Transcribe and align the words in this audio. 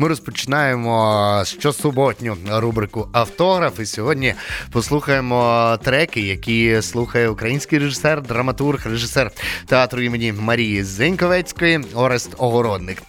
Ми 0.00 0.08
розпочинаємо 0.08 1.42
щосуботню 1.46 2.36
рубрику 2.48 3.08
Автограф. 3.12 3.80
І 3.80 3.86
сьогодні 3.86 4.34
послухаємо 4.70 5.78
треки, 5.82 6.20
які 6.20 6.82
слухає 6.82 7.28
український 7.28 7.78
режисер, 7.78 8.22
драматург, 8.22 8.86
режисер 8.86 9.30
театру 9.66 10.02
імені 10.02 10.32
Марії 10.32 10.84
Зеньковецької 10.84 11.80
Орест 11.94 12.30
Огородник. 12.38 13.02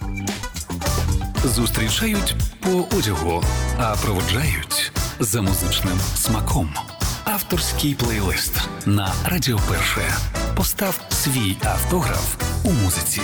Зустрічають 1.44 2.36
по 2.60 2.98
одягу, 2.98 3.44
а 3.78 3.96
проводжають 3.96 4.92
за 5.20 5.42
музичним 5.42 6.00
смаком. 6.16 6.70
Авторський 7.24 7.96
плейлист 7.96 8.70
на 8.86 9.14
Радіо 9.26 9.60
Перше. 9.70 10.02
Постав 10.56 11.02
свій 11.10 11.58
автограф 11.64 12.36
у 12.64 12.72
музиці. 12.72 13.22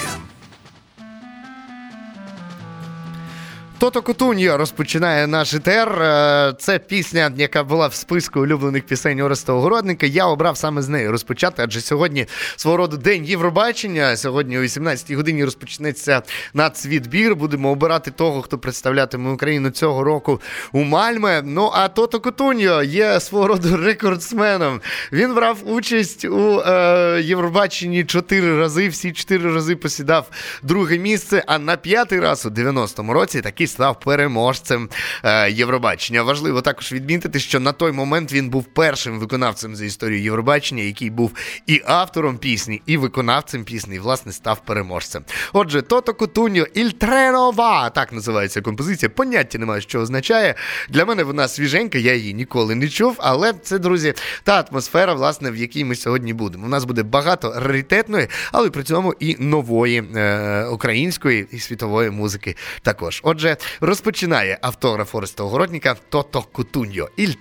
Тото 3.77 4.01
Кутуньо 4.01 4.57
розпочинає 4.57 5.27
наш 5.27 5.53
етер. 5.53 6.01
Е, 6.01 6.53
це 6.59 6.79
пісня, 6.79 7.31
яка 7.37 7.63
була 7.63 7.87
в 7.87 7.93
списку 7.93 8.39
улюблених 8.39 8.83
пісень 8.85 9.21
Ореста 9.21 9.53
Огородника. 9.53 10.05
Я 10.05 10.25
обрав 10.25 10.57
саме 10.57 10.81
з 10.81 10.89
неї 10.89 11.09
розпочати, 11.09 11.61
адже 11.63 11.81
сьогодні 11.81 12.25
свого 12.55 12.77
роду 12.77 12.97
день 12.97 13.25
Євробачення. 13.25 14.17
Сьогодні 14.17 14.59
о 14.59 14.61
18-й 14.61 15.15
годині 15.15 15.45
розпочнеться 15.45 16.21
нацвідбір. 16.53 17.35
Будемо 17.35 17.71
обирати 17.71 18.11
того, 18.11 18.41
хто 18.41 18.57
представлятиме 18.57 19.31
Україну 19.31 19.69
цього 19.69 20.03
року 20.03 20.41
у 20.71 20.83
Мальме. 20.83 21.41
Ну 21.45 21.71
а 21.73 21.87
Тото 21.87 22.19
Кутуньо 22.19 22.83
є 22.83 23.19
свого 23.19 23.47
роду 23.47 23.77
рекордсменом. 23.77 24.81
Він 25.11 25.33
брав 25.33 25.57
участь 25.65 26.25
у 26.25 26.59
е, 26.59 27.21
Євробаченні 27.23 28.03
чотири 28.03 28.59
рази. 28.59 28.87
Всі 28.87 29.11
чотири 29.11 29.53
рази 29.53 29.75
посідав 29.75 30.29
друге 30.63 30.97
місце. 30.97 31.43
А 31.47 31.59
на 31.59 31.77
п'ятий 31.77 32.19
раз 32.19 32.45
у 32.45 32.49
90-му 32.49 33.13
році 33.13 33.41
такий 33.65 33.75
став 33.75 33.99
переможцем 33.99 34.89
е, 35.23 35.51
Євробачення. 35.51 36.23
Важливо 36.23 36.61
також 36.61 36.91
відмітити, 36.91 37.39
що 37.39 37.59
на 37.59 37.71
той 37.71 37.91
момент 37.91 38.33
він 38.33 38.49
був 38.49 38.63
першим 38.63 39.19
виконавцем 39.19 39.75
за 39.75 39.85
історію 39.85 40.21
Євробачення, 40.21 40.83
який 40.83 41.09
був 41.09 41.31
і 41.67 41.81
автором 41.85 42.37
пісні, 42.37 42.81
і 42.85 42.97
виконавцем 42.97 43.63
пісні, 43.63 43.95
і 43.95 43.99
власне 43.99 44.31
став 44.31 44.59
переможцем. 44.65 45.23
Отже, 45.53 45.81
Тото 45.81 46.13
Кутуньо 46.13 46.65
Іль 46.73 46.89
Тренова, 46.89 47.89
так 47.89 48.13
називається 48.13 48.61
композиція. 48.61 49.09
Поняття 49.09 49.57
немає, 49.57 49.81
що 49.81 49.99
означає. 49.99 50.55
Для 50.89 51.05
мене 51.05 51.23
вона 51.23 51.47
свіженька, 51.47 51.97
я 51.97 52.13
її 52.13 52.33
ніколи 52.33 52.75
не 52.75 52.89
чув. 52.89 53.15
Але 53.17 53.53
це, 53.53 53.79
друзі, 53.79 54.13
та 54.43 54.65
атмосфера, 54.71 55.13
власне, 55.13 55.51
в 55.51 55.55
якій 55.55 55.85
ми 55.85 55.95
сьогодні 55.95 56.33
будемо. 56.33 56.65
У 56.65 56.69
нас 56.69 56.85
буде 56.85 57.03
багато 57.03 57.53
раритетної, 57.55 58.27
але 58.51 58.69
при 58.69 58.83
цьому 58.83 59.13
і 59.19 59.35
нової 59.39 60.03
е, 60.15 60.65
української 60.65 61.47
і 61.51 61.59
світової 61.59 62.09
музики 62.09 62.55
також. 62.81 63.21
Отже 63.23 63.54
розпочинає 63.81 64.57
автограф 64.61 65.15
Ореста 65.15 65.43
Огородника 65.43 65.95
Тото 66.09 66.41
Кутуньо. 66.41 67.09
Іль 67.15 67.33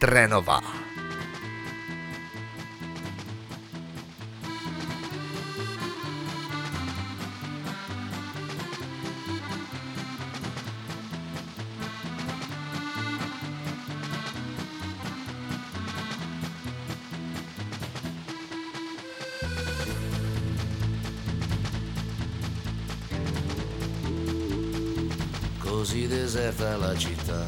così 25.84 26.06
deserta 26.06 26.78
la 26.78 26.96
città. 26.96 27.44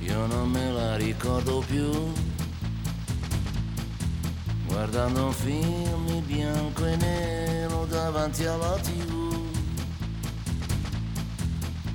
Io 0.00 0.26
non 0.26 0.50
me 0.50 0.72
la 0.72 0.96
ricordo 0.96 1.62
più. 1.64 1.88
Guardando 4.66 5.26
un 5.26 5.32
film 5.32 6.20
bianco 6.26 6.84
e 6.84 6.96
nero 6.96 7.86
davanti 7.86 8.44
alla 8.44 8.76
tv. 8.80 9.40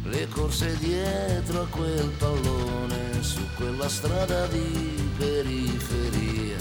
Le 0.05 0.27
corse 0.29 0.77
dietro 0.77 1.63
a 1.63 1.67
quel 1.67 2.09
pallone 2.17 3.21
su 3.21 3.41
quella 3.57 3.89
strada 3.89 4.47
di 4.47 5.11
periferia. 5.17 6.57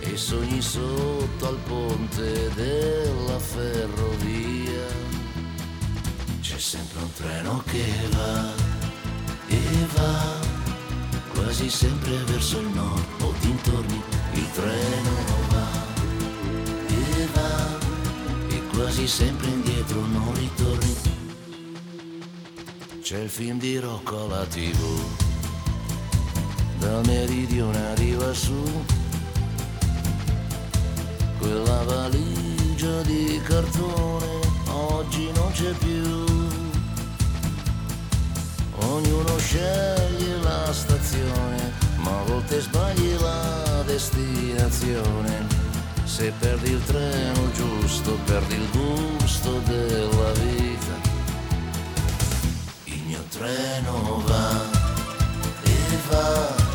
E 0.00 0.16
sogni 0.18 0.60
sotto 0.60 1.48
al 1.48 1.58
ponte 1.64 2.50
della 2.54 3.38
ferrovia 3.38 5.05
sempre 6.66 7.00
un 7.00 7.12
treno 7.12 7.62
che 7.64 7.84
va 8.10 8.52
e 9.46 9.86
va 9.94 10.34
quasi 11.32 11.70
sempre 11.70 12.16
verso 12.24 12.58
il 12.58 12.66
nord 12.66 13.04
o 13.20 13.32
dintorni 13.38 14.02
il 14.32 14.50
treno 14.50 15.10
va 15.50 15.68
e 16.88 17.28
va 17.34 17.78
e 18.48 18.62
quasi 18.74 19.06
sempre 19.06 19.46
indietro 19.46 20.00
non 20.06 20.34
ritorni. 20.34 20.96
C'è 23.00 23.18
il 23.20 23.30
film 23.30 23.60
di 23.60 23.78
Rocco 23.78 24.24
alla 24.24 24.44
tv 24.46 25.04
dal 26.80 27.06
meridione 27.06 27.78
arriva 27.92 28.34
su 28.34 28.84
quella 31.38 31.84
valigia 31.84 33.02
di 33.02 33.40
cartone. 33.44 34.40
Oggi 34.68 35.30
non 35.32 35.52
c'è 35.52 35.70
più 35.74 36.25
ognuno 38.96 39.36
sceglie 39.38 40.38
la 40.42 40.72
stazione, 40.72 41.72
ma 41.96 42.18
a 42.18 42.22
volte 42.24 42.60
sbagli 42.60 43.14
la 43.20 43.82
destinazione. 43.84 45.46
Se 46.04 46.32
perdi 46.38 46.70
il 46.70 46.82
treno 46.84 47.50
giusto, 47.52 48.18
perdi 48.24 48.54
il 48.54 48.68
gusto 48.70 49.60
della 49.64 50.32
vita. 50.32 50.94
Il 52.84 53.02
mio 53.06 53.22
treno 53.28 54.22
va 54.24 54.62
e 55.62 55.76
va 56.08 56.65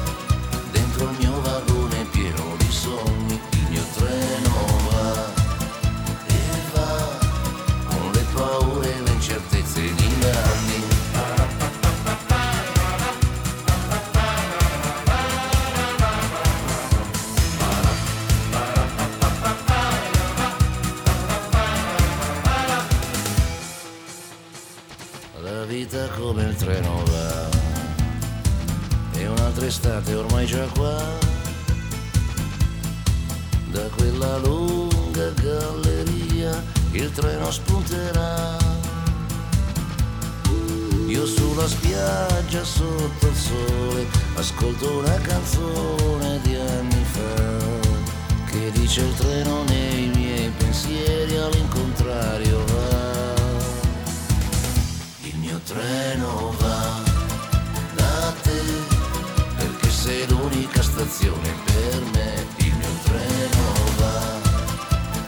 vita 25.72 26.06
come 26.10 26.44
il 26.44 26.56
treno 26.56 27.02
va. 27.06 27.50
E 29.14 29.28
un'altra 29.28 29.66
estate 29.66 30.14
ormai 30.14 30.46
già 30.46 30.66
qua. 30.76 31.02
Da 33.68 33.88
quella 33.96 34.38
lunga 34.40 35.30
galleria 35.42 36.62
il 36.92 37.10
treno 37.12 37.50
spunterà. 37.52 38.58
Io 41.08 41.26
sulla 41.26 41.68
spiaggia 41.68 42.64
sotto 42.64 43.28
il 43.28 43.36
sole 43.36 44.08
Ascolto 44.36 45.00
una 45.00 45.18
canzone 45.20 46.40
di 46.42 46.56
anni 46.56 47.04
fa 47.04 48.46
Che 48.50 48.72
dice 48.72 49.02
il 49.02 49.14
treno 49.16 49.64
nei 49.66 50.10
miei 50.16 50.50
pensieri 50.58 51.36
all'incontrario 51.36 52.71
treno 55.66 56.54
va 56.60 57.00
da 57.96 58.34
te 58.42 58.62
perché 59.58 59.90
sei 59.90 60.28
l'unica 60.28 60.82
stazione 60.82 61.54
per 61.66 62.02
me. 62.14 62.46
Il 62.58 62.74
mio 62.76 62.94
treno 63.04 63.64
va 63.98 64.40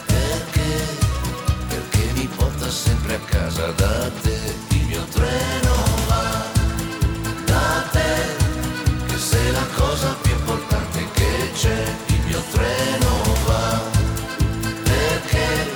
perché, 0.06 0.88
perché 1.68 2.12
mi 2.14 2.28
porta 2.36 2.70
sempre 2.70 3.16
a 3.16 3.20
casa 3.20 3.68
da 3.72 4.10
te. 4.22 4.40
Il 4.70 4.86
mio 4.86 5.04
treno 5.12 5.74
va 6.08 6.46
da 7.46 7.84
te 7.92 8.12
che 9.08 9.18
sei 9.18 9.52
la 9.52 9.68
cosa 9.76 10.16
più 10.22 10.32
importante 10.32 11.08
che 11.14 11.52
c'è. 11.54 11.84
Il 12.08 12.22
mio 12.26 12.44
treno 12.52 13.10
va 13.46 13.82
perché 14.84 15.72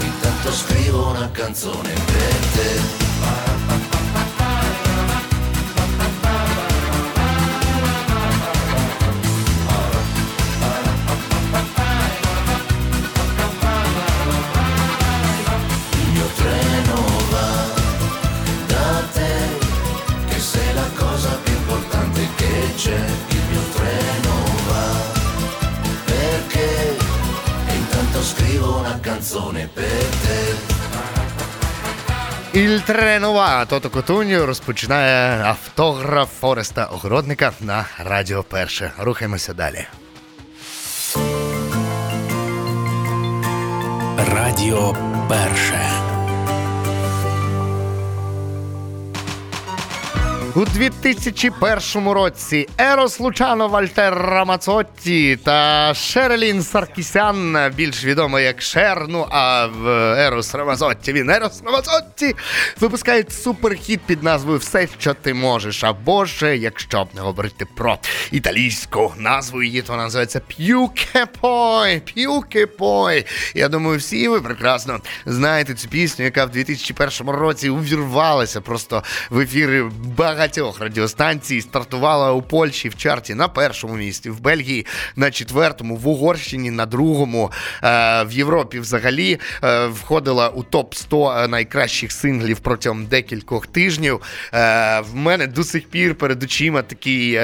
intanto 0.00 0.52
scrivo 0.52 1.08
una 1.10 1.30
canzone 1.30 1.92
per 1.92 2.36
te. 2.52 2.55
Canzone 29.36 29.68
per 29.74 30.08
te. 30.22 30.56
Il 32.58 32.80
тренова 32.80 33.64
Тото 33.64 33.90
Котуньо 33.90 34.46
розпочинає 34.46 35.42
автограф 35.44 36.28
Фореста 36.40 36.84
Огородника 36.84 37.52
на 37.60 37.84
Радіо 37.98 38.42
Перше. 38.42 38.92
Рухаємося 38.98 39.54
далі. 39.54 39.86
Радіо 44.34 44.96
Перше. 45.28 45.85
У 50.56 50.64
2001 50.64 52.08
році 52.08 52.68
Ерос 52.78 53.20
Лучано 53.20 53.68
Вальтер 53.68 54.14
Рамацотті 54.14 55.38
та 55.44 55.92
Шерелін 55.94 56.62
Саркісян, 56.62 57.72
більш 57.74 58.04
відомо 58.04 58.40
як 58.40 58.62
Шер, 58.62 59.06
ну 59.08 59.26
а 59.30 59.66
в 59.66 59.88
Ерос 60.18 60.54
Рамазотті 60.54 61.12
він 61.12 61.30
Ерос 61.30 61.62
Рамазотті, 61.64 62.34
випускають 62.80 63.32
суперхіт 63.32 64.00
під 64.00 64.22
назвою 64.22 64.58
Все, 64.58 64.88
що 64.98 65.14
ти 65.14 65.34
можеш. 65.34 65.84
Або 65.84 66.24
ж, 66.24 66.56
якщо 66.56 67.08
не 67.14 67.20
говорити 67.20 67.66
про 67.76 67.98
італійську 68.30 69.14
назву, 69.16 69.62
її 69.62 69.82
то 69.82 69.96
називається 69.96 70.40
П'юкепой. 70.40 72.00
П'юкепой. 72.00 73.26
Я 73.54 73.68
думаю, 73.68 73.98
всі 73.98 74.28
ви 74.28 74.40
прекрасно 74.40 75.00
знаєте 75.26 75.74
цю 75.74 75.88
пісню, 75.88 76.24
яка 76.24 76.44
в 76.44 76.50
2001 76.50 77.34
році 77.34 77.68
увірвалася 77.68 78.60
просто 78.60 79.02
в 79.30 79.40
ефіри 79.40 79.90
багатьох 80.16 80.45
багатьох 80.46 80.80
радіостанцій 80.80 81.60
стартувала 81.60 82.32
у 82.32 82.42
Польщі 82.42 82.88
в 82.88 82.96
чарті 82.96 83.34
на 83.34 83.48
першому 83.48 83.94
місці, 83.94 84.30
в 84.30 84.40
Бельгії 84.40 84.86
на 85.16 85.30
четвертому, 85.30 85.96
в 85.96 86.08
Угорщині 86.08 86.70
на 86.70 86.86
другому, 86.86 87.52
е, 87.82 88.24
в 88.24 88.32
Європі 88.32 88.80
взагалі 88.80 89.38
е, 89.64 89.86
входила 89.86 90.48
у 90.48 90.62
топ 90.62 90.94
100 90.94 91.48
найкращих 91.48 92.12
синглів 92.12 92.58
протягом 92.58 93.06
декількох 93.06 93.66
тижнів. 93.66 94.20
Е, 94.54 95.00
в 95.00 95.14
мене 95.14 95.46
до 95.46 95.64
сих 95.64 95.88
пір 95.88 96.14
перед 96.14 96.42
очима 96.42 96.82
такий 96.82 97.38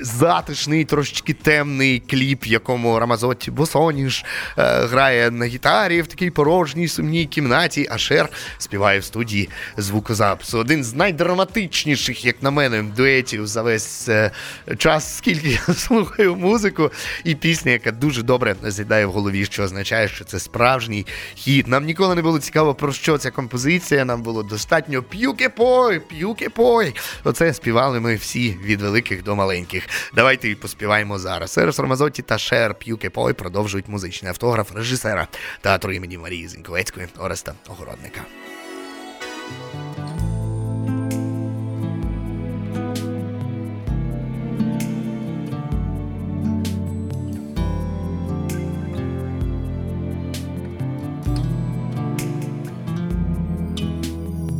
затишний, 0.00 0.84
трошечки 0.84 1.32
темний 1.32 2.02
кліп, 2.10 2.46
якому 2.46 2.98
Рамазоті 2.98 3.50
Босоніш 3.50 4.24
е, 4.58 4.86
грає 4.86 5.30
на 5.30 5.46
гітарі 5.46 6.02
в 6.02 6.06
такій 6.06 6.30
порожній 6.30 6.88
сумній 6.88 7.26
кімнаті, 7.26 7.88
а 7.90 7.98
Шер 7.98 8.28
співає 8.58 8.98
в 8.98 9.04
студії 9.04 9.48
звукозапису. 9.76 10.58
Один 10.58 10.84
з 10.84 10.94
найдраматичніших, 10.94 12.24
як 12.24 12.42
на 12.42 12.50
мене, 12.50 12.82
дуетів 12.82 13.46
за 13.46 13.62
весь 13.62 14.08
е, 14.08 14.30
час, 14.78 15.16
скільки 15.16 15.48
я 15.48 15.74
слухаю 15.74 16.36
музику, 16.36 16.90
і 17.24 17.34
пісня, 17.34 17.72
яка 17.72 17.90
дуже 17.90 18.22
добре 18.22 18.56
з'їдає 18.62 19.06
в 19.06 19.12
голові, 19.12 19.44
що 19.44 19.62
означає, 19.62 20.08
що 20.08 20.24
це 20.24 20.38
справжній 20.38 21.06
хіт. 21.34 21.66
Нам 21.66 21.84
ніколи 21.84 22.14
не 22.14 22.22
було 22.22 22.38
цікаво, 22.38 22.74
про 22.74 22.92
що 22.92 23.18
ця 23.18 23.30
композиція. 23.30 24.04
Нам 24.04 24.22
було 24.22 24.42
достатньо 24.42 25.02
п'юке-пой, 25.02 26.00
п'юке-пой. 26.00 26.94
Оце 27.24 27.54
співали 27.54 28.00
ми 28.00 28.14
всі 28.14 28.56
від 28.64 28.80
великих 28.80 29.22
до 29.22 29.36
маленьких. 29.36 29.87
Давайте 30.14 30.48
і 30.48 30.54
поспіваємо 30.54 31.18
зараз. 31.18 31.52
Серес 31.52 31.78
Ромазоті 31.78 32.22
та 32.22 32.38
Шер 32.38 32.74
П'юке 32.74 33.10
Пой 33.10 33.32
продовжують 33.32 33.88
музичний 33.88 34.30
автограф 34.30 34.76
режисера 34.76 35.28
театру 35.60 35.92
імені 35.92 36.18
Марії 36.18 36.48
Зіньковецької 36.48 37.08
Ореста 37.18 37.54
Огородника. 37.68 38.20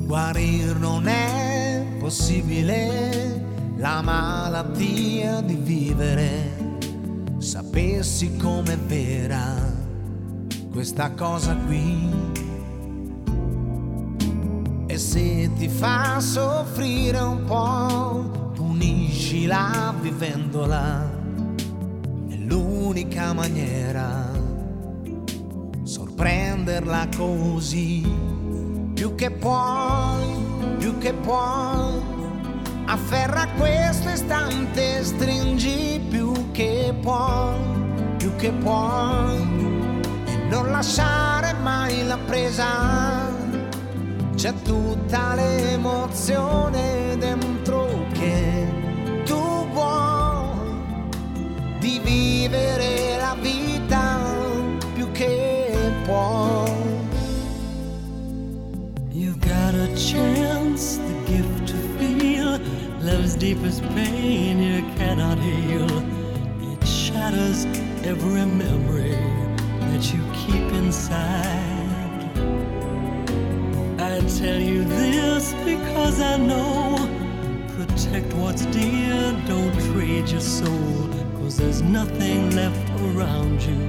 Guarir 0.08 0.78
non 0.80 1.06
è 1.06 1.84
possibile 2.00 3.47
la 3.78 4.02
malattia 4.02 5.40
di 5.40 5.54
vivere, 5.54 6.74
sapessi 7.38 8.36
com'è 8.36 8.76
vera 8.76 9.54
questa 10.72 11.12
cosa 11.12 11.54
qui. 11.54 12.10
E 14.86 14.98
se 14.98 15.50
ti 15.56 15.68
fa 15.68 16.18
soffrire 16.18 17.20
un 17.20 17.44
po', 17.44 18.50
puniscila 18.54 19.94
vivendola. 20.00 21.08
È 22.28 22.34
l'unica 22.34 23.32
maniera, 23.32 24.28
sorprenderla 25.84 27.06
così, 27.16 28.04
più 28.92 29.14
che 29.14 29.30
puoi, 29.30 30.26
più 30.78 30.98
che 30.98 31.12
puoi 31.12 32.17
Afferra 32.90 33.46
questo 33.58 34.08
istante, 34.08 35.04
stringi 35.04 36.00
più 36.08 36.50
che 36.52 36.94
puoi, 37.02 37.54
più 38.16 38.34
che 38.36 38.50
puoi, 38.50 39.36
e 40.24 40.36
non 40.48 40.70
lasciare 40.70 41.52
mai 41.60 42.06
la 42.06 42.16
presa. 42.16 43.28
C'è 44.34 44.54
tutta 44.62 45.34
l'emozione 45.34 47.16
dentro 47.18 48.06
che 48.12 48.66
tu 49.26 49.68
vuoi 49.70 50.48
di 51.80 52.00
vivere 52.02 53.18
la 53.18 53.36
vita 53.38 54.18
più 54.94 55.12
che 55.12 55.92
puoi. 56.04 56.72
You've 59.10 59.38
got 59.40 59.74
a 59.74 59.88
chance, 59.94 60.98
love's 63.12 63.34
deepest 63.36 63.82
pain 63.94 64.58
you 64.62 64.82
cannot 64.96 65.38
heal. 65.38 65.88
It 66.72 66.86
shatters 66.86 67.64
every 68.04 68.44
memory 68.44 69.18
that 69.88 70.02
you 70.12 70.20
keep 70.40 70.66
inside. 70.82 72.30
I 73.98 74.20
tell 74.40 74.60
you 74.60 74.84
this 74.84 75.54
because 75.64 76.20
I 76.20 76.36
know. 76.36 76.96
Protect 77.76 78.30
what's 78.34 78.66
dear, 78.66 79.16
don't 79.46 79.74
trade 79.90 80.28
your 80.28 80.46
soul. 80.58 81.08
Cause 81.36 81.56
there's 81.56 81.80
nothing 81.80 82.50
left 82.54 82.90
around 83.08 83.62
you. 83.62 83.82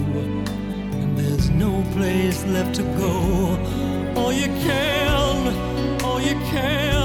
And 1.00 1.18
there's 1.18 1.50
no 1.50 1.84
place 1.96 2.46
left 2.46 2.76
to 2.76 2.84
go. 3.04 3.14
All 4.20 4.32
you 4.32 4.50
can, 4.64 6.04
all 6.04 6.22
you 6.22 6.36
can. 6.52 6.99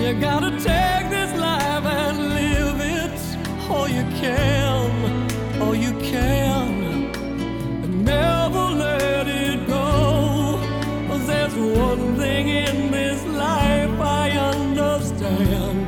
You 0.00 0.14
gotta 0.18 0.50
take 0.52 1.10
this 1.10 1.32
life 1.38 1.84
and 1.84 2.18
live 2.30 2.80
it 2.80 3.70
all 3.70 3.86
you 3.86 4.02
can, 4.20 5.60
all 5.60 5.74
you 5.74 5.92
can, 6.00 7.12
and 7.84 8.04
never 8.04 8.64
let 8.84 9.28
it 9.28 9.66
go. 9.66 10.58
There's 11.26 11.54
one 11.54 12.16
thing 12.16 12.48
in 12.48 12.90
this 12.90 13.24
life 13.26 14.00
I 14.00 14.30
understand. 14.54 15.86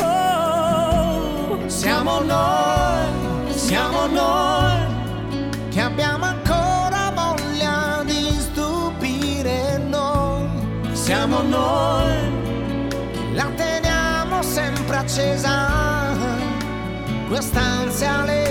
Oh, 0.00 1.68
siamo 1.68 2.20
noi, 2.20 3.52
siamo 3.54 4.06
noi 4.08 4.21
stanza 17.42 18.24
le 18.24 18.41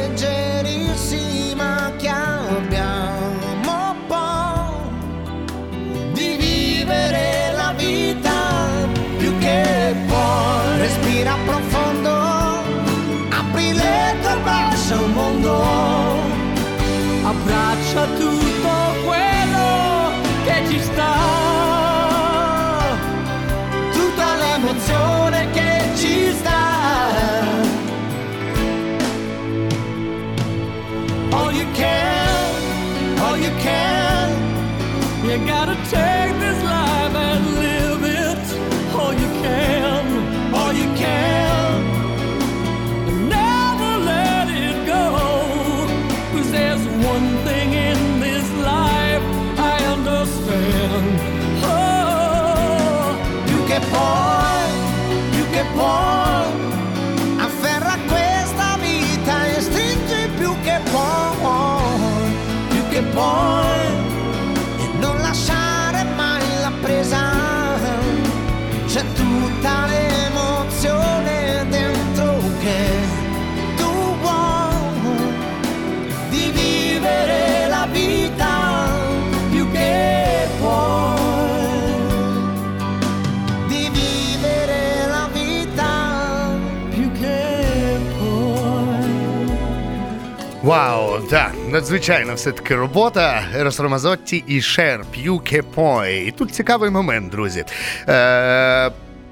Вау, 90.71 91.19
так, 91.19 91.51
надзвичайна 91.69 92.33
все-таки 92.33 92.75
робота. 92.75 93.43
Ерос 93.55 93.79
Ромазотті 93.79 94.43
і 94.47 94.61
Шер 94.61 95.05
П'ю 95.11 95.39
Кепой. 95.39 96.17
І 96.27 96.31
тут 96.31 96.51
цікавий 96.51 96.89
момент, 96.89 97.31
друзі. 97.31 97.65
Е, 98.07 98.91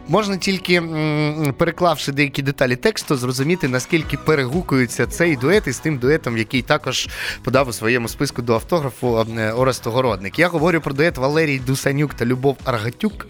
Можна 0.09 0.37
тільки 0.37 0.81
переклавши 1.57 2.11
деякі 2.11 2.41
деталі 2.41 2.75
тексту, 2.75 3.15
зрозуміти, 3.15 3.67
наскільки 3.67 4.17
перегукується 4.17 5.07
цей 5.07 5.35
дует 5.35 5.67
із 5.67 5.79
тим 5.79 5.97
дуетом, 5.97 6.37
який 6.37 6.61
також 6.61 7.09
подав 7.43 7.67
у 7.67 7.73
своєму 7.73 8.07
списку 8.07 8.41
до 8.41 8.53
автографу 8.53 9.25
е, 9.37 9.51
Орест 9.51 9.87
Огородник. 9.87 10.39
Я 10.39 10.47
говорю 10.47 10.81
про 10.81 10.93
дует 10.93 11.17
Валерій 11.17 11.59
Дусанюк 11.59 12.13
та 12.13 12.25
Любов 12.25 12.57
Аргатюк. 12.63 13.27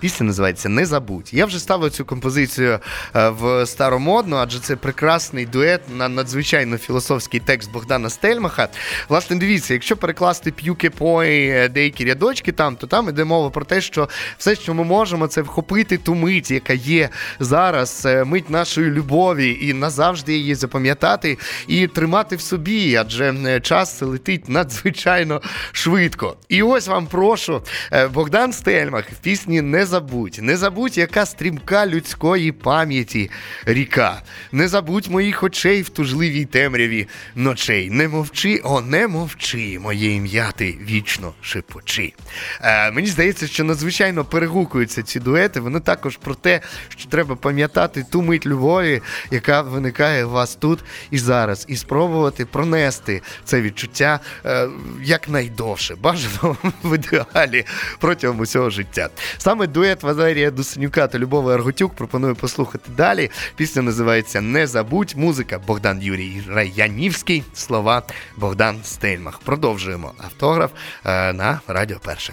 Пісня 0.00 0.26
називається 0.26 0.68
Не 0.68 0.86
забудь. 0.86 1.30
Я 1.32 1.46
вже 1.46 1.58
ставив 1.58 1.90
цю 1.90 2.04
композицію 2.04 2.78
е, 3.16 3.28
в 3.28 3.66
старомодну, 3.66 4.36
адже 4.36 4.58
це 4.58 4.76
прекрасний 4.76 5.46
дует 5.46 5.80
на 5.96 6.08
надзвичайно 6.08 6.78
філософський 6.78 7.40
текст 7.40 7.72
Богдана 7.72 8.10
Стельмаха. 8.10 8.68
Власне, 9.08 9.36
дивіться, 9.36 9.74
якщо 9.74 9.96
перекласти 9.96 10.50
п'юки 10.50 10.90
пой 10.90 11.46
е, 11.46 11.68
деякі 11.68 12.04
рядочки 12.04 12.52
там, 12.52 12.76
то 12.76 12.86
там 12.86 13.08
іде 13.08 13.24
мова 13.24 13.50
про 13.50 13.64
те, 13.64 13.80
що 13.80 14.08
все, 14.38 14.54
що 14.54 14.74
ми 14.74 14.84
можемо, 14.84 15.26
це 15.26 15.42
вхопити 15.42 15.98
ту 15.98 16.21
мить, 16.22 16.50
яка 16.50 16.72
є 16.72 17.08
зараз, 17.40 18.02
е, 18.06 18.24
мить 18.24 18.50
нашої 18.50 18.90
любові, 18.90 19.58
і 19.60 19.72
назавжди 19.72 20.36
її 20.36 20.54
запам'ятати 20.54 21.38
і 21.66 21.86
тримати 21.86 22.36
в 22.36 22.40
собі, 22.40 22.96
адже 22.96 23.34
е, 23.46 23.60
час 23.60 24.02
летить 24.02 24.48
надзвичайно 24.48 25.42
швидко. 25.72 26.36
І 26.48 26.62
ось 26.62 26.88
вам 26.88 27.06
прошу, 27.06 27.62
е, 27.92 28.08
Богдан 28.08 28.52
Стельмах 28.52 29.04
в 29.10 29.16
пісні 29.22 29.60
Не 29.60 29.86
забудь, 29.86 30.38
не 30.42 30.56
забудь, 30.56 30.98
яка 30.98 31.26
стрімка 31.26 31.86
людської 31.86 32.52
пам'яті 32.52 33.30
ріка. 33.66 34.22
Не 34.52 34.68
забудь 34.68 35.08
моїх 35.08 35.42
очей 35.42 35.82
в 35.82 35.88
тужливій 35.88 36.44
темряві 36.44 37.08
ночей. 37.34 37.90
Не 37.90 38.08
мовчи, 38.08 38.60
о, 38.64 38.80
не 38.80 39.08
мовчи, 39.08 39.78
моє 39.78 40.14
ім'я 40.14 40.52
ти 40.56 40.78
вічно 40.88 41.32
шепочи. 41.40 42.12
Е, 42.60 42.90
мені 42.90 43.06
здається, 43.06 43.46
що 43.46 43.64
надзвичайно 43.64 44.24
перегукуються 44.24 45.02
ці 45.02 45.20
дуети. 45.20 45.60
Вони 45.60 45.80
також 45.80 46.11
про 46.16 46.34
те, 46.34 46.60
що 46.88 47.08
треба 47.08 47.36
пам'ятати 47.36 48.06
ту 48.10 48.22
мить 48.22 48.46
любові, 48.46 49.02
яка 49.30 49.62
виникає 49.62 50.24
у 50.24 50.30
вас 50.30 50.54
тут 50.54 50.78
і 51.10 51.18
зараз, 51.18 51.64
і 51.68 51.76
спробувати 51.76 52.46
пронести 52.46 53.22
це 53.44 53.62
відчуття 53.62 54.20
е, 54.46 54.68
якнайдовше, 55.02 55.94
бажано 55.94 56.56
в 56.82 56.94
ідеалі 56.94 57.64
протягом 57.98 58.40
усього 58.40 58.70
життя. 58.70 59.08
Саме 59.38 59.66
дует 59.66 60.02
Валерія 60.02 60.50
Дусенюка 60.50 61.06
та 61.06 61.18
Любови 61.18 61.54
Аргутюк 61.54 61.94
пропоную 61.94 62.34
послухати 62.34 62.90
далі. 62.96 63.30
Пісня 63.56 63.82
називається 63.82 64.40
Не 64.40 64.66
забудь. 64.66 65.14
Музика 65.16 65.58
Богдан 65.58 66.02
Юрій 66.02 66.42
Раянівський, 66.48 67.42
слова 67.54 68.02
Богдан 68.36 68.76
Стельмах. 68.84 69.38
Продовжуємо 69.38 70.12
автограф 70.18 70.70
е, 71.04 71.32
на 71.32 71.60
Радіо 71.68 71.98
Перше. 72.04 72.32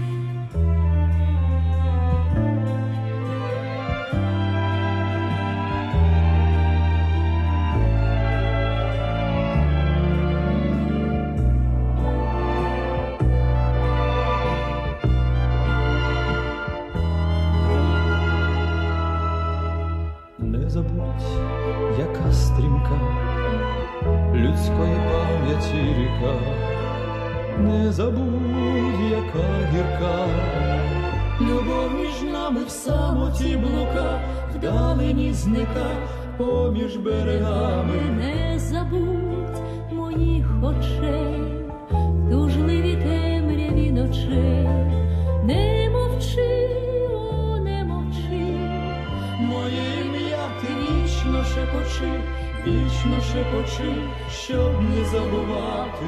Забудь, 20.71 21.25
яка 21.99 22.31
стрімка. 22.31 22.99
Людської 24.33 24.95
пам'яті 25.11 25.95
ріка, 25.99 26.33
не 27.59 27.91
забудь, 27.91 29.01
яка 29.11 29.47
гірка, 29.73 30.27
любов 31.41 31.91
між 31.99 32.31
нами 32.33 32.63
в 32.67 32.69
самоті 32.69 33.57
блука, 33.57 34.19
вдалині 34.55 35.33
зника 35.33 35.89
поміж 36.37 36.97
берегами. 36.97 38.01
Не 38.17 38.59
забудь 38.59 39.61
моїх 39.91 40.45
очей, 40.63 41.41
тужливі 42.31 42.95
темряві 42.95 43.91
ночей, 43.91 44.67
не 45.43 45.70
шепочи, 52.01 52.21
вічно 52.67 53.21
шепочи, 53.21 53.93
щоб 54.31 54.81
не 54.81 55.05
забувати. 55.05 56.05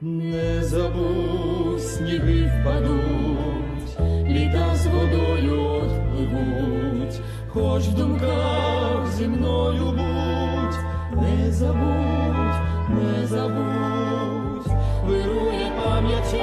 Не 0.00 0.62
забудь, 0.62 1.82
сніги 1.82 2.52
впадуть, 2.60 4.00
літа 4.28 4.74
з 4.74 4.86
водою 4.86 5.62
отпливуть, 5.62 7.20
хоч 7.48 7.82
в 7.82 7.94
думках 7.94 9.06
зі 9.12 9.28
мною 9.28 9.84
будь, 9.84 10.78
не 11.22 11.52
забудь, 11.52 12.60
не 12.88 13.26
забудь, 13.26 14.72
вирує 15.06 15.72
пам'ять 15.84 16.34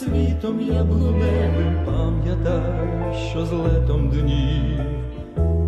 цвітом 0.00 0.60
яблуневим 0.60 1.84
пам'ятай, 1.86 3.14
що 3.30 3.44
з 3.46 3.52
летом 3.52 4.08
днів 4.08 4.80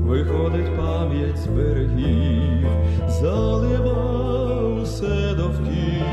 виходить 0.06 0.76
пам'ять 0.76 1.38
з 1.38 1.46
берегів, 1.46 2.68
залива 3.08 4.02
усе 4.82 5.34
довків, 5.34 6.04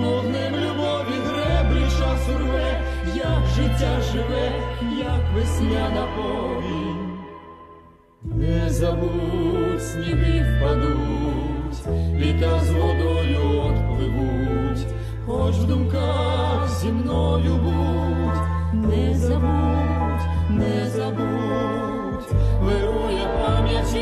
вогнем 0.00 0.52
любові 0.52 1.16
греблі 1.26 1.82
час 1.82 2.28
урве, 2.36 2.80
як 3.16 3.46
життя 3.56 4.00
живе, 4.12 4.52
як 4.98 5.34
весняна 5.34 6.06
повінь. 6.16 7.06
Не 8.22 8.70
забудь, 8.70 9.82
сніги 9.82 10.56
впадуть, 10.58 11.86
літа 12.18 12.60
з 12.60 12.70
водою 12.70 13.60
отпливуть, 13.60 14.65
хоч 15.26 15.54
в 15.54 15.64
думках 15.66 16.68
зі 16.80 16.88
мною 16.88 17.56
будь, 17.62 18.90
не 18.90 19.14
забудь, 19.14 20.26
не 20.50 20.90
забудь, 20.90 22.32
вирує 22.62 23.26
пам'ять 23.42 23.96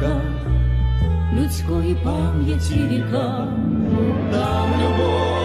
стрімка 0.00 0.20
людської 1.34 1.96
пам'яті 2.04 2.74
ріка, 2.90 3.48
там 4.32 4.68
любов 4.82 5.39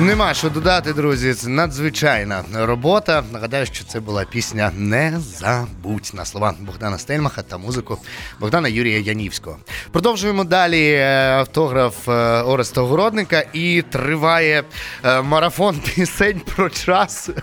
Нема 0.00 0.34
що 0.34 0.50
додати, 0.50 0.92
друзі. 0.92 1.34
Це 1.34 1.48
надзвичайна 1.48 2.44
робота. 2.54 3.24
Нагадаю, 3.32 3.66
що 3.66 3.84
це 3.84 4.00
була 4.00 4.24
пісня 4.24 4.72
Не 4.76 5.20
забудь 5.20 6.10
на 6.14 6.24
слова 6.24 6.54
Богдана 6.60 6.98
Стельмаха 6.98 7.42
та 7.42 7.58
музику 7.58 7.98
Богдана 8.40 8.68
Юрія 8.68 8.98
Янівського. 8.98 9.56
Продовжуємо 9.92 10.44
далі 10.44 10.90
е, 10.92 11.30
автограф 11.30 12.08
е, 12.08 12.12
Ореста 12.42 12.80
Городника 12.80 13.44
і 13.52 13.84
триває 13.90 14.64
е, 15.04 15.22
марафон 15.22 15.80
пісень 15.94 16.40
про 16.56 16.70
час. 16.70 17.30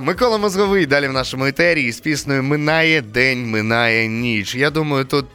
Микола 0.00 0.38
Мозговий 0.38 0.86
далі 0.86 1.08
в 1.08 1.12
нашому 1.12 1.46
етері 1.46 1.92
з 1.92 2.00
піснею 2.00 2.42
Минає 2.42 3.02
день, 3.02 3.50
минає 3.50 4.08
ніч. 4.08 4.54
Я 4.54 4.70
думаю, 4.70 5.04
тут 5.04 5.26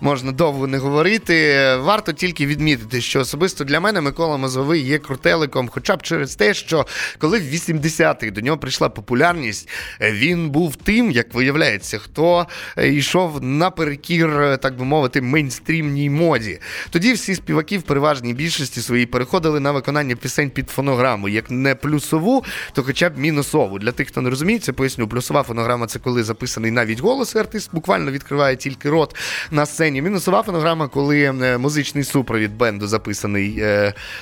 можна 0.00 0.32
довго 0.32 0.66
не 0.66 0.78
говорити. 0.78 1.66
Варто 1.76 2.12
тільки 2.12 2.46
відмітити, 2.46 3.00
що 3.00 3.20
особисто 3.20 3.64
для 3.64 3.80
мене 3.80 4.00
Микола 4.00 4.25
Мозговий 4.26 4.82
є 4.82 4.98
крутеликом, 4.98 5.68
хоча 5.68 5.96
б 5.96 6.02
через 6.02 6.34
те, 6.34 6.54
що 6.54 6.86
коли 7.18 7.38
в 7.38 7.42
80-х 7.42 8.30
до 8.30 8.40
нього 8.40 8.58
прийшла 8.58 8.88
популярність, 8.88 9.68
е, 10.00 10.12
він 10.12 10.50
був 10.50 10.76
тим, 10.76 11.10
як 11.10 11.34
виявляється, 11.34 11.98
хто 11.98 12.46
е, 12.78 12.88
йшов 12.88 13.42
наперекір, 13.42 14.40
е, 14.40 14.56
так 14.56 14.76
би 14.76 14.84
мовити, 14.84 15.20
мейнстрімній 15.20 16.10
моді. 16.10 16.58
Тоді 16.90 17.12
всі 17.12 17.34
співаки 17.34 17.78
в 17.78 17.82
переважній 17.82 18.34
більшості 18.34 18.80
своїй 18.80 19.06
переходили 19.06 19.60
на 19.60 19.72
виконання 19.72 20.16
пісень 20.16 20.50
під 20.50 20.70
фонограму, 20.70 21.28
як 21.28 21.50
не 21.50 21.74
плюсову, 21.74 22.44
то 22.72 22.82
хоча 22.82 23.10
б 23.10 23.18
мінусову. 23.18 23.78
Для 23.78 23.92
тих, 23.92 24.08
хто 24.08 24.20
не 24.20 24.30
розуміє, 24.30 24.58
це 24.58 24.72
поясню. 24.72 25.08
Плюсова 25.08 25.42
фонограма 25.42 25.86
це 25.86 25.98
коли 25.98 26.24
записаний 26.24 26.70
навіть 26.70 27.00
голос, 27.00 27.34
і 27.34 27.38
артист 27.38 27.70
буквально 27.72 28.10
відкриває 28.10 28.56
тільки 28.56 28.90
рот 28.90 29.16
на 29.50 29.66
сцені. 29.66 30.02
Мінусова 30.02 30.42
фонограма, 30.42 30.88
коли 30.88 31.32
музичний 31.58 32.04
супровід 32.04 32.56
бенду 32.56 32.86
записаний 32.86 33.64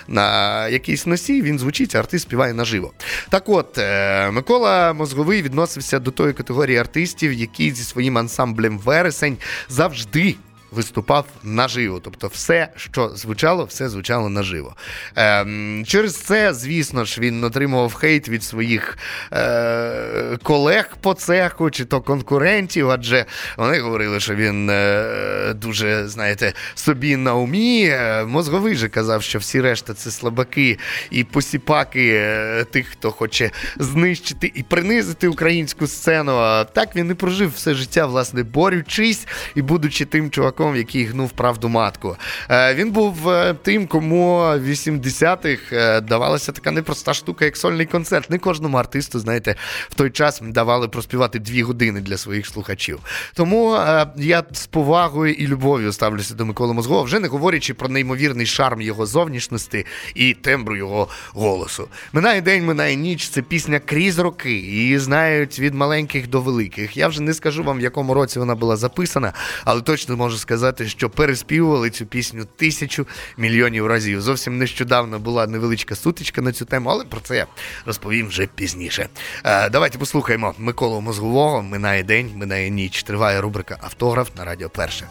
на 0.09 0.69
якийсь 0.69 1.07
носій, 1.07 1.43
він 1.43 1.59
звучить, 1.59 1.95
артист 1.95 2.23
співає 2.23 2.55
наживо. 2.55 2.93
Так 3.29 3.49
от, 3.49 3.79
е, 3.79 4.31
Микола 4.31 4.93
Мозговий 4.93 5.43
відносився 5.43 5.99
до 5.99 6.11
тої 6.11 6.33
категорії 6.33 6.79
артистів, 6.79 7.33
які 7.33 7.71
зі 7.71 7.85
своїм 7.85 8.19
ансамблем 8.19 8.79
вересень 8.79 9.37
завжди. 9.69 10.37
Виступав 10.75 11.27
наживо, 11.43 12.01
тобто 12.05 12.27
все, 12.27 12.69
що 12.77 13.09
звучало, 13.09 13.65
все 13.65 13.89
звучало 13.89 14.29
наживо. 14.29 14.77
Ем, 15.17 15.85
через 15.87 16.17
це, 16.17 16.55
звісно 16.55 17.05
ж, 17.05 17.21
він 17.21 17.45
отримував 17.45 17.95
хейт 17.95 18.29
від 18.29 18.45
своїх 18.45 18.99
е, 19.33 20.39
колег 20.43 20.97
по 21.01 21.15
цеху 21.15 21.71
чи 21.71 21.85
то 21.85 22.01
конкурентів, 22.01 22.91
адже 22.91 23.25
вони 23.57 23.81
говорили, 23.81 24.21
що 24.21 24.35
він 24.35 24.71
е, 24.71 25.55
дуже, 25.55 26.09
знаєте, 26.09 26.53
собі 26.75 27.17
на 27.17 27.35
умі. 27.35 27.89
Е, 27.91 28.25
Мозговий 28.25 28.75
же 28.75 28.89
казав, 28.89 29.23
що 29.23 29.39
всі 29.39 29.61
решта 29.61 29.95
це 29.95 30.11
слабаки 30.11 30.79
і 31.11 31.25
посіпаки 31.25 32.11
е, 32.15 32.65
тих, 32.65 32.87
хто 32.89 33.11
хоче 33.11 33.51
знищити 33.79 34.53
і 34.55 34.63
принизити 34.63 35.29
українську 35.29 35.87
сцену. 35.87 36.33
А 36.33 36.65
так 36.65 36.97
він 36.97 37.11
і 37.11 37.15
прожив 37.15 37.53
все 37.57 37.75
життя, 37.75 38.07
власне, 38.07 38.43
борючись 38.43 39.27
і 39.55 39.63
будучи 39.63 40.05
тим 40.05 40.31
чуваком, 40.31 40.64
який 40.73 41.05
гнув 41.05 41.31
правду 41.31 41.69
матку. 41.69 42.17
Е, 42.51 42.75
Він 42.75 42.91
був 42.91 43.29
е, 43.29 43.55
тим, 43.63 43.87
кому 43.87 44.37
в 44.39 44.69
80-х 44.69 45.73
е, 45.73 46.01
давалася 46.01 46.53
така 46.53 46.71
непроста 46.71 47.15
штука, 47.15 47.45
як 47.45 47.57
сольний 47.57 47.87
концерт. 47.87 48.31
Не 48.31 48.39
кожному 48.39 48.77
артисту, 48.77 49.19
знаєте, 49.19 49.55
в 49.89 49.95
той 49.95 50.11
час 50.11 50.41
давали 50.43 50.89
проспівати 50.89 51.39
дві 51.39 51.63
години 51.63 52.01
для 52.01 52.17
своїх 52.17 52.47
слухачів. 52.47 53.01
Тому 53.35 53.79
я 54.17 54.43
з 54.53 54.67
повагою 54.67 55.35
і 55.35 55.47
любов'ю 55.47 55.93
ставлюся 55.93 56.35
до 56.35 56.47
Миколи 56.47 56.75
Мозгова, 56.75 57.03
вже 57.03 57.21
не 57.21 57.29
говорячи 57.29 57.75
про 57.75 57.89
неймовірний 57.89 58.47
шарм 58.47 58.81
його 58.81 59.07
зовнішності 59.07 59.87
і 60.15 60.35
тембру 60.35 60.77
його 60.77 61.09
голосу. 61.33 61.89
Минає 62.13 62.41
день, 62.41 62.65
минає 62.65 62.97
ніч. 62.97 63.29
Це 63.29 63.43
пісня 63.43 63.79
крізь 63.79 64.19
роки. 64.19 64.53
Її 64.53 64.99
знають 64.99 65.59
від 65.59 65.75
маленьких 65.75 66.29
до 66.29 66.41
великих. 66.41 66.97
Я 66.97 67.09
вже 67.09 67.23
не 67.23 67.35
скажу 67.35 67.63
вам, 67.63 67.79
в 67.79 67.81
якому 67.81 68.15
році 68.15 68.39
вона 68.39 68.55
була 68.55 68.77
записана, 68.77 69.33
але 69.65 69.81
точно 69.81 70.17
можу 70.17 70.37
сказати, 70.37 70.54
що 70.87 71.11
переспівували 71.11 71.91
цю 71.91 72.07
пісню 72.07 72.45
тисячу 72.57 73.07
мільйонів 73.37 73.87
разів. 73.87 74.21
Зовсім 74.23 74.59
нещодавно 74.59 75.19
була 75.19 75.47
невеличка 75.47 75.95
сутичка 75.95 76.43
на 76.43 76.53
цю 76.53 76.65
тему, 76.65 76.91
але 76.91 77.05
про 77.05 77.21
це 77.21 77.37
я 77.37 77.47
розповім 77.87 78.29
вже 78.29 78.47
пізніше. 78.47 79.09
Е, 79.45 79.71
давайте 79.71 79.99
послухаємо 79.99 80.55
Миколу 80.59 81.01
Мозгового. 81.01 81.63
Минає 81.63 82.03
день, 82.03 82.31
минає 82.37 82.71
ніч. 82.71 83.03
Триває 83.03 83.41
рубрика 83.41 83.79
Автограф 83.81 84.29
на 84.37 84.45
Радіо 84.45 84.71
Перше. 84.71 85.07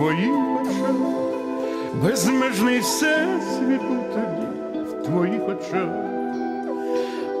Твоїх 0.00 0.30
очах. 0.60 0.96
Безмежний 1.94 2.80
всесвіт 2.80 3.82
був 3.88 4.04
тоді 4.14 4.46
в 4.78 5.06
твоїх 5.06 5.48
очах, 5.48 5.88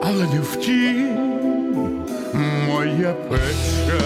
але 0.02 0.26
не 0.34 0.40
втім 0.40 1.18
моя 2.68 3.12
печаль. 3.12 4.00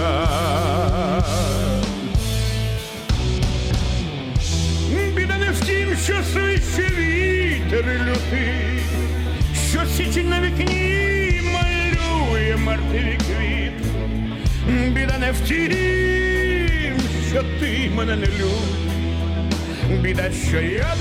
Біда 5.17 5.39
не 5.39 5.51
в 5.51 5.61
тім, 5.67 5.97
що 6.05 6.15
свище 6.33 6.91
вітер 6.99 7.85
лютий, 7.85 8.81
що 9.71 9.87
січень 9.87 10.29
на 10.29 10.41
вікні 10.41 11.43
малює 11.53 12.57
мертві 12.57 13.19
квіт. 13.27 13.87
Біда 14.93 15.19
не 15.19 15.33
в 15.33 15.41
тім, 15.41 15.73
що 17.35 17.43
ти 17.61 17.91
мене 17.95 18.17
не 18.17 18.27
любиш. 18.27 20.01
Біда, 20.01 20.31
що 20.49 20.61
я 20.61 20.95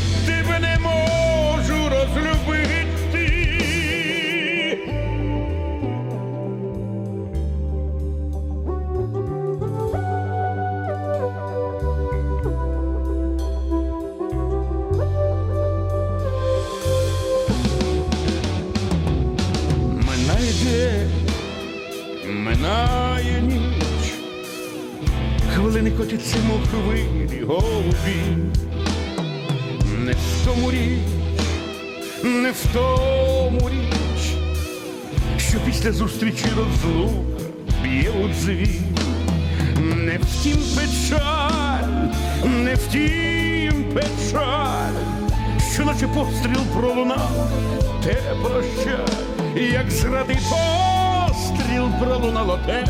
Не 30.06 30.12
в 30.12 30.46
тому 30.46 30.72
річ, 30.72 31.00
не 32.24 32.52
в 32.52 32.66
тому 32.74 33.70
річ, 33.70 34.22
що 35.38 35.60
після 35.60 35.92
зустрічі 35.92 36.46
розлука 36.58 37.44
б'є 37.84 38.10
у 38.10 38.30
дзвін. 38.30 38.84
Не 39.96 40.20
втім 40.22 40.58
печаль, 40.76 41.90
не 42.46 42.76
втім 42.76 43.84
печаль, 43.94 44.94
що 45.74 45.86
наче 45.86 46.08
постріл 46.08 46.62
пролунав, 46.78 47.52
те 48.04 48.18
прощай, 48.44 49.72
як 49.74 49.92
зради 49.92 50.38
постріл 50.50 51.90
пролунало 52.00 52.60
те 52.66 52.86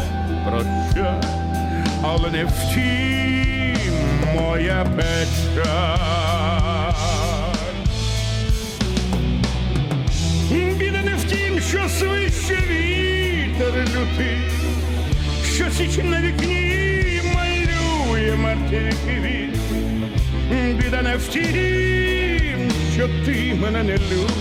прощай, 0.50 1.22
але 2.04 2.32
не 2.32 2.46
втім 2.46 3.63
моя 4.34 4.86
печаль. 4.96 5.94
Біда 10.78 11.02
не 11.02 11.16
в 11.16 11.24
тім, 11.24 11.60
що 11.70 11.90
свище 11.90 12.58
вітер 12.70 13.74
лютий, 13.76 14.38
що 15.56 15.72
січ 15.72 15.98
на 16.04 16.22
вікні 16.22 17.22
малює 17.36 18.36
мертві 18.36 18.94
квіти. 19.06 19.60
Біда 20.84 21.02
не 21.02 21.16
в 21.16 21.28
тім, 21.28 22.72
що 22.96 23.10
ти 23.26 23.56
мене 23.62 23.84
не 23.84 23.94
любиш. 23.94 24.32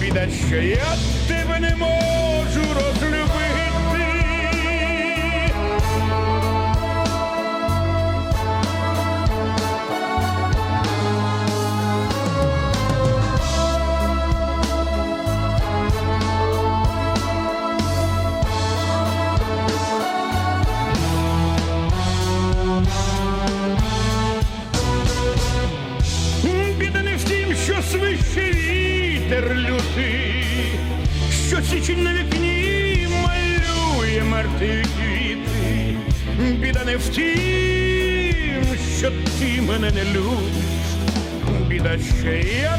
Біда, 0.00 0.26
що 0.48 0.56
я 0.56 0.96
тебе 1.28 1.60
не 1.60 1.76
можу 1.76 2.74
розлюбити. 2.74 2.97
Свище 28.24 28.52
вітер 28.52 29.56
лютий, 29.56 30.44
що 31.48 31.62
січень 31.62 32.02
на 32.02 32.12
вікні 32.14 33.08
малює 33.22 34.22
мертві 34.22 34.84
квіти. 34.96 35.96
Біда 36.60 36.84
не 36.84 36.96
в 36.96 37.08
тім, 37.08 38.64
що 38.98 39.10
ти 39.10 39.62
мене 39.62 39.90
не 39.90 40.04
любиш. 40.04 40.88
Біда, 41.68 41.98
ще 42.20 42.44
я 42.62 42.78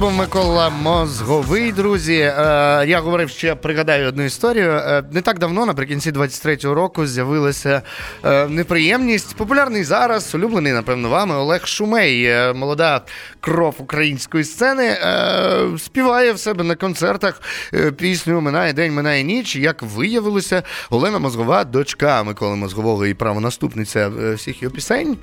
був 0.00 0.12
Микола 0.12 0.70
Мозговий, 0.70 1.72
друзі. 1.72 2.14
Е, 2.14 2.32
я 2.86 3.00
говорив, 3.00 3.30
що 3.30 3.46
я 3.46 3.56
пригадаю 3.56 4.08
одну 4.08 4.22
історію. 4.22 4.70
Е, 4.70 5.02
не 5.12 5.20
так 5.20 5.38
давно, 5.38 5.66
наприкінці 5.66 6.12
23-го 6.12 6.74
року, 6.74 7.06
з'явилася 7.06 7.82
е, 8.24 8.48
неприємність. 8.48 9.36
Популярний 9.36 9.84
зараз, 9.84 10.34
улюблений, 10.34 10.72
напевно, 10.72 11.08
вами 11.08 11.34
Олег 11.34 11.66
Шумей, 11.66 12.30
молода 12.54 13.00
кров 13.40 13.74
української 13.78 14.44
сцени, 14.44 14.96
співає 15.78 16.32
в 16.32 16.38
себе 16.38 16.64
на 16.64 16.74
концертах 16.74 17.42
пісню 17.96 18.40
Минає 18.40 18.72
день, 18.72 18.94
минає 18.94 19.22
ніч. 19.22 19.56
Як 19.56 19.82
виявилося, 19.82 20.62
Олена 20.90 21.18
Мозгова, 21.18 21.64
дочка 21.64 22.22
Миколи 22.22 22.56
Мозгового 22.56 23.06
і 23.06 23.14
правонаступниця 23.14 24.10
всіх 24.36 24.62
його 24.62 24.74
пісень. 24.74 25.16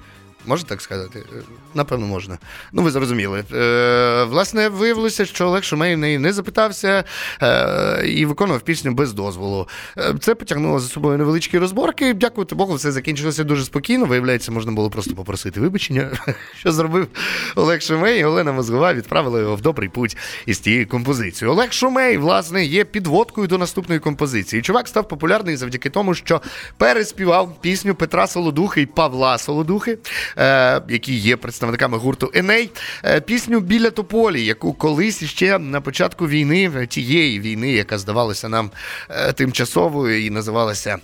Можна 0.46 0.70
так 0.70 0.82
сказати? 0.82 1.24
Е, 1.34 1.42
Напевно, 1.74 2.08
можна. 2.08 2.38
Ну, 2.72 2.82
ви 2.82 2.92
зрозуміли. 2.92 3.44
Е, 3.54 4.24
власне, 4.24 4.70
виявилося, 4.70 5.26
що 5.26 5.46
Олег 5.46 5.64
Шумей 5.64 5.96
в 5.96 5.98
неї 5.98 6.18
не 6.20 6.34
запитався 6.34 7.04
е, 7.42 8.08
і 8.08 8.26
виконував 8.26 8.62
пісню 8.62 8.92
без 8.92 9.14
дозволу. 9.14 9.68
Це 10.20 10.36
потягнуло 10.36 10.80
за 10.80 10.88
собою 10.88 11.18
невеличкі 11.18 11.58
розборки. 11.58 12.14
Дякувати 12.14 12.56
Богу, 12.56 12.74
все 12.74 12.92
закінчилося 12.92 13.44
дуже 13.44 13.64
спокійно. 13.64 14.06
Виявляється, 14.06 14.52
можна 14.52 14.72
було 14.72 14.90
просто 14.90 15.16
попросити 15.16 15.60
вибачення, 15.60 16.10
що 16.60 16.72
зробив 16.72 17.08
Олег 17.56 17.82
Шумей. 17.82 18.20
І 18.20 18.26
Олена 18.26 18.52
Мозгова 18.52 18.94
відправила 18.94 19.40
його 19.40 19.56
в 19.56 19.62
добрий 19.62 19.90
путь 19.90 20.18
із 20.46 20.60
тією 20.60 20.88
композицією. 20.88 21.54
Олег 21.54 21.72
Шумей, 21.72 22.18
власне, 22.18 22.66
є 22.66 22.86
підводкою 22.86 23.48
до 23.48 23.58
наступної 23.58 24.00
композиції. 24.00 24.62
Чувак 24.62 24.88
став 24.88 25.08
популярний 25.08 25.58
завдяки 25.58 25.90
тому, 25.90 26.14
що 26.14 26.42
переспівав 26.78 27.62
пісню 27.62 27.96
Петра 27.96 28.28
Солодухи 28.28 28.82
і 28.82 28.86
Павла 28.86 29.38
Солодухи, 29.38 29.98
які 30.90 31.14
є 31.14 31.38
представниками 31.38 31.98
гурту 31.98 32.32
Еней. 32.34 32.70
Е, 33.06 33.22
пісню 33.22 33.60
Біля 33.60 33.90
Тополі, 33.90 34.46
яку 34.46 34.74
колись 34.74 35.24
ще 35.24 35.60
на 35.60 35.82
початку 35.82 36.28
війни, 36.28 36.88
тієї 36.90 37.40
війни, 37.40 37.72
яка 37.72 37.98
здавалася 37.98 38.50
нам 38.50 38.72
е, 39.10 39.34
тимчасовою 39.34 40.26
і 40.26 40.30
називалася 40.30 40.98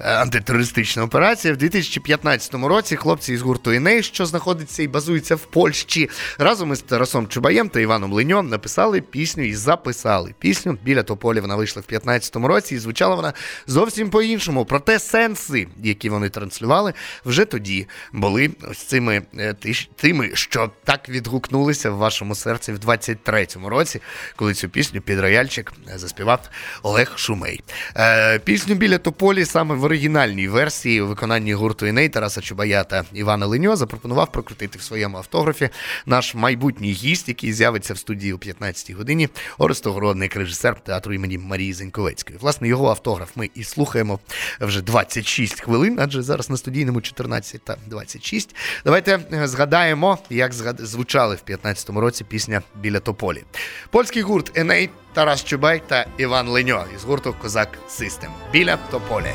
е, 0.00 0.14
антитерористична 0.14 1.04
операція. 1.04 1.54
В 1.54 1.56
2015 1.56 2.54
році 2.54 2.96
хлопці 2.96 3.32
із 3.32 3.42
гурту 3.42 3.70
Еней, 3.70 4.02
що 4.02 4.26
знаходиться 4.26 4.82
і 4.82 4.88
базується 4.88 5.34
в 5.34 5.40
Польщі, 5.40 6.10
разом 6.38 6.72
із 6.72 6.82
Тарасом 6.82 7.28
Чубаєм 7.28 7.68
та 7.68 7.80
Іваном 7.80 8.12
Леньом 8.12 8.48
написали 8.48 9.00
пісню 9.00 9.44
і 9.44 9.54
записали 9.54 10.34
пісню. 10.38 10.78
Біля 10.84 11.02
Тополі 11.02 11.40
вона 11.40 11.56
вийшла 11.56 11.82
в 11.82 11.86
2015 11.88 12.36
році, 12.36 12.74
і 12.74 12.78
звучала 12.78 13.14
вона 13.14 13.32
зовсім 13.66 14.10
по-іншому. 14.10 14.64
Проте 14.64 14.98
сенси, 14.98 15.66
які 15.82 16.08
вони 16.08 16.28
транслювали, 16.28 16.94
вже 17.24 17.44
тоді 17.44 17.86
були 18.12 18.50
ось 18.70 18.78
цими 18.78 19.22
е, 19.38 19.54
тими, 19.96 20.30
що 20.34 20.70
так 20.84 21.08
відгукнулися 21.08 21.90
в 21.90 21.96
вашому 21.96 22.34
серці 22.34 22.72
в 22.72 22.78
23-му 22.78 23.68
році, 23.68 24.00
коли 24.36 24.54
цю 24.54 24.68
пісню 24.68 25.00
під 25.00 25.20
рояльчик 25.20 25.72
е, 25.94 25.98
заспівав 25.98 26.40
Олег 26.82 27.12
Шумей. 27.16 27.60
Е, 27.96 28.38
пісню 28.38 28.74
біля 28.74 28.98
Тополі 28.98 29.44
саме 29.44 29.74
в 29.74 29.84
оригінальній 29.84 30.48
версії 30.48 31.00
у 31.00 31.06
виконанні 31.06 31.54
гурту 31.54 31.86
Іней 31.86 32.08
Тараса 32.08 32.40
Чубая 32.40 32.84
та 32.84 33.04
Івана 33.12 33.46
Леньо 33.46 33.76
запропонував 33.76 34.32
прокрутити 34.32 34.78
в 34.78 34.82
своєму 34.82 35.16
автографі 35.16 35.68
наш 36.06 36.34
майбутній 36.34 36.92
гість, 36.92 37.28
який 37.28 37.52
з'явиться 37.52 37.94
в 37.94 37.98
студії 37.98 38.32
о 38.32 38.36
15-й 38.36 38.92
годині. 38.92 39.28
Орест 39.58 39.86
Огородник, 39.86 40.36
режисер 40.36 40.80
театру 40.80 41.14
імені 41.14 41.38
Марії 41.38 41.72
Зеньковецької. 41.72 42.38
Власне, 42.38 42.68
його 42.68 42.88
автограф 42.88 43.30
ми 43.36 43.50
і 43.54 43.64
слухаємо 43.64 44.20
вже 44.60 44.82
26 44.82 45.60
хвилин, 45.60 45.98
адже 46.00 46.22
зараз 46.22 46.50
на 46.50 46.56
студійному 46.56 47.00
14 47.00 47.62
та 47.62 47.76
26. 47.86 48.47
Давайте 48.84 49.20
е, 49.32 49.48
згадаємо, 49.48 50.18
як 50.30 50.52
звучали 50.78 51.34
в 51.34 51.50
15-му 51.50 52.00
році 52.00 52.24
пісня 52.24 52.62
біля 52.74 53.00
Тополі. 53.00 53.44
Польський 53.90 54.22
гурт 54.22 54.58
Еней, 54.58 54.90
Тарас 55.12 55.44
Чубай 55.44 55.82
та 55.86 56.06
Іван 56.18 56.48
Леньо 56.48 56.84
із 56.96 57.04
гурту 57.04 57.34
Козак 57.42 57.68
Систем. 57.88 58.30
Біля 58.52 58.76
Тополі. 58.90 59.32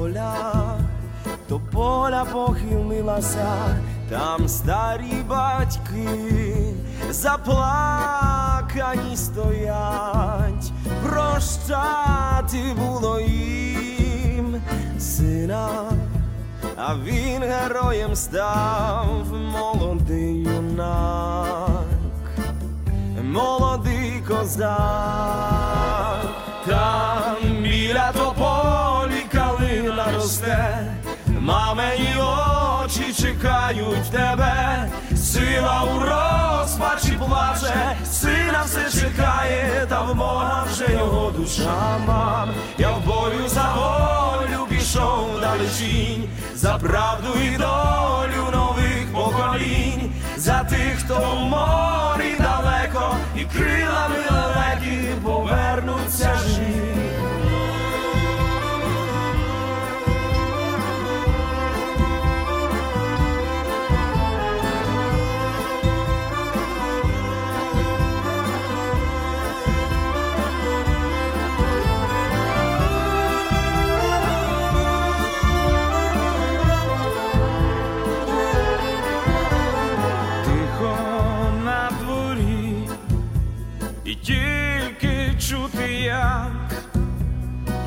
Поля, 0.00 0.78
до 1.48 1.60
поля 1.60 2.24
похилилася, 2.32 3.76
там 4.10 4.48
старі 4.48 5.24
батьки 5.28 6.08
заплакані 7.10 8.36
стоять, 9.16 10.72
прощати 11.02 12.74
було 12.78 13.20
їм 13.20 14.62
сина, 14.98 15.68
а 16.76 16.94
він 16.94 17.42
героєм 17.42 18.16
став 18.16 19.26
молодий 19.32 20.42
юнак. 20.42 21.70
Молодий 23.22 24.22
козак, 24.28 24.70
там 26.66 27.49
очі 33.40 33.50
чекають 33.74 34.10
тебе, 34.10 34.88
сила 35.16 35.82
у 35.82 35.98
розпачі 35.98 37.18
плаче, 37.18 37.96
сина 38.04 38.62
все 38.64 39.00
чекає, 39.00 39.86
та 39.88 40.02
в 40.02 40.14
Бога 40.14 40.64
вже 40.70 40.92
його 40.92 41.30
душа 41.30 41.98
мам. 42.06 42.50
Я 42.78 42.90
в 42.90 43.06
бою 43.06 43.48
за 43.48 43.74
волю 43.74 44.66
пішов 44.68 45.40
далечінь, 45.40 46.28
за 46.54 46.78
правду 46.78 47.28
і 47.44 47.56
долю 47.56 48.50
нових 48.52 49.12
поколінь, 49.12 50.12
за 50.36 50.64
тих, 50.64 50.98
хто 51.04 51.14
в 51.14 51.44
морі 51.44 52.36
далеко, 52.38 53.16
і 53.36 53.44
крилами 53.44 54.18
лелеки 54.30 55.14
повернуться 55.22 56.38
живі. 56.48 56.99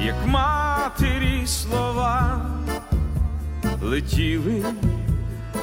Як 0.06 0.26
матері 0.26 1.48
слова. 1.48 2.46
Летіли, 3.82 4.66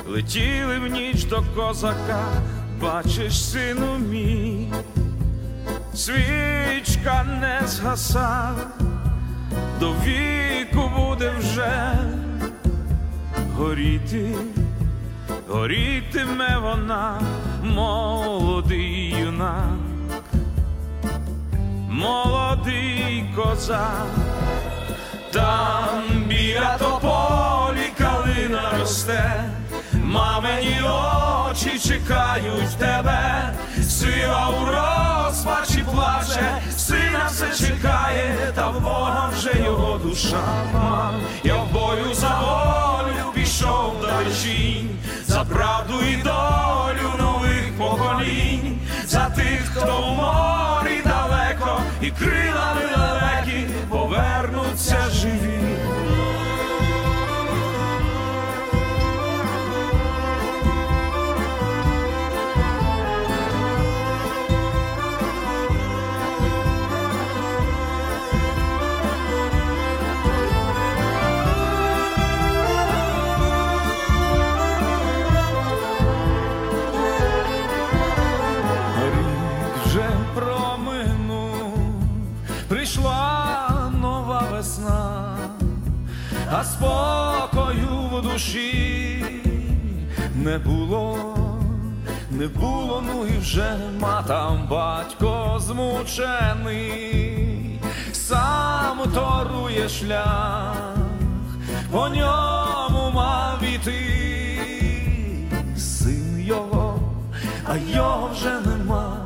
летіли 0.07 0.79
в 0.79 0.87
ніч 0.87 1.25
до 1.25 1.43
козака, 1.57 2.25
бачиш, 2.81 3.45
сину 3.51 3.99
мій, 3.99 4.73
свічка 5.95 7.25
не 7.41 7.67
згаса, 7.67 8.51
до 9.81 9.93
віку 9.93 10.91
буде 10.97 11.33
вже 11.39 11.99
горіти 13.57 14.35
горітиме 15.51 16.59
вона, 16.63 17.21
молодий 17.65 19.15
юнак, 19.21 19.79
молодий 21.91 23.25
козак, 23.37 24.07
там 25.33 26.03
біля 26.27 26.79
тополі 26.79 27.93
калина 27.99 28.73
росте, 28.79 29.45
мамині 29.93 30.81
очі 31.51 31.79
чекають 31.79 32.77
тебе, 32.79 33.55
сила 33.83 34.49
у 34.49 34.67
розпачі 34.67 35.85
плаче, 35.93 36.63
сина 36.77 37.29
все 37.29 37.67
чекає, 37.67 38.53
та 38.55 38.69
в 38.69 38.81
Бога 38.81 39.31
вже 39.37 39.65
його 39.65 39.99
душа. 39.99 40.45
Я 41.45 41.57
в 41.57 41.73
бою 41.73 42.15
за 42.15 42.41
волю 42.41 43.33
пішов 43.35 43.97
далечінь, 44.03 44.99
за 45.27 45.45
правду 45.45 45.95
і 46.13 46.17
долю 46.17 47.11
нових 47.19 47.79
поколінь, 47.79 48.79
за 49.07 49.31
тих, 49.31 49.61
хто 49.75 50.03
в 50.03 50.17
морі 50.17 51.03
і 52.03 52.11
крилами 52.11 52.81
далекі 52.97 53.67
повернуться 53.89 54.97
спокою 86.91 87.89
в 88.13 88.23
душі 88.23 89.25
не 90.35 90.59
було, 90.59 91.37
не 92.31 92.47
було, 92.47 93.03
ну 93.07 93.27
і 93.27 93.39
вже 93.39 93.77
матам 94.01 94.69
батько 94.71 95.61
змучений, 95.61 97.01
сам 98.13 98.99
торує 99.15 99.89
шлях, 99.89 100.97
по 101.91 102.09
ньому 102.09 103.11
мав 103.15 103.65
іти. 103.75 104.07
Син 105.77 106.41
його 106.41 107.01
а 107.67 107.77
його 107.77 108.31
вже 108.33 108.61
нема, 108.61 109.17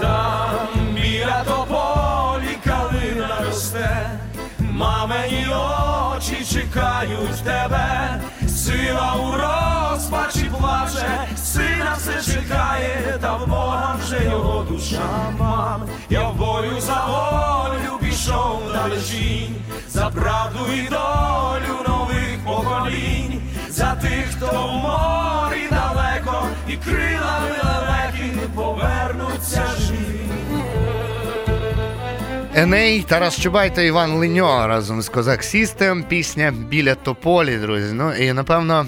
там 0.01 0.95
біля 0.95 1.45
тополі 1.45 2.59
калина 2.65 3.29
росте, 3.47 4.11
мамині 4.59 5.47
очі 6.17 6.45
чекають 6.53 7.45
тебе, 7.45 8.21
сила 8.49 9.15
у 9.15 9.33
розпачі 9.33 10.51
плаче, 10.59 11.29
сина 11.37 11.97
все 11.99 12.33
чекає, 12.33 13.19
та 13.21 13.37
в 13.37 13.47
Бога 13.47 13.97
вже 14.01 14.25
його 14.25 14.63
душа. 14.63 15.31
Мам. 15.39 15.83
Я 16.11 16.29
в 16.29 16.37
бою 16.37 16.81
за 16.81 17.05
волю 17.07 17.99
пішов 18.01 18.63
далечінь, 18.73 19.57
за 19.89 20.11
правду 20.11 20.59
і 20.73 20.89
долю 20.89 21.89
нових 21.89 22.45
поколінь, 22.45 23.43
за 23.69 23.95
тих, 23.95 24.27
хто 24.37 24.47
в 24.47 24.73
морі 24.73 25.69
далеко, 25.71 26.10
Еней, 32.61 33.03
Тарас 33.09 33.41
Чубай 33.41 33.75
та 33.75 33.83
Іван 33.83 34.13
Леньо 34.13 34.67
разом 34.67 35.03
з 35.03 35.09
Козак 35.09 35.45
Сістем. 35.45 36.03
Пісня 36.03 36.55
біля 36.69 36.95
тополі, 36.95 37.57
друзі. 37.57 37.93
Ну 37.93 38.15
і 38.15 38.33
напевно 38.33 38.87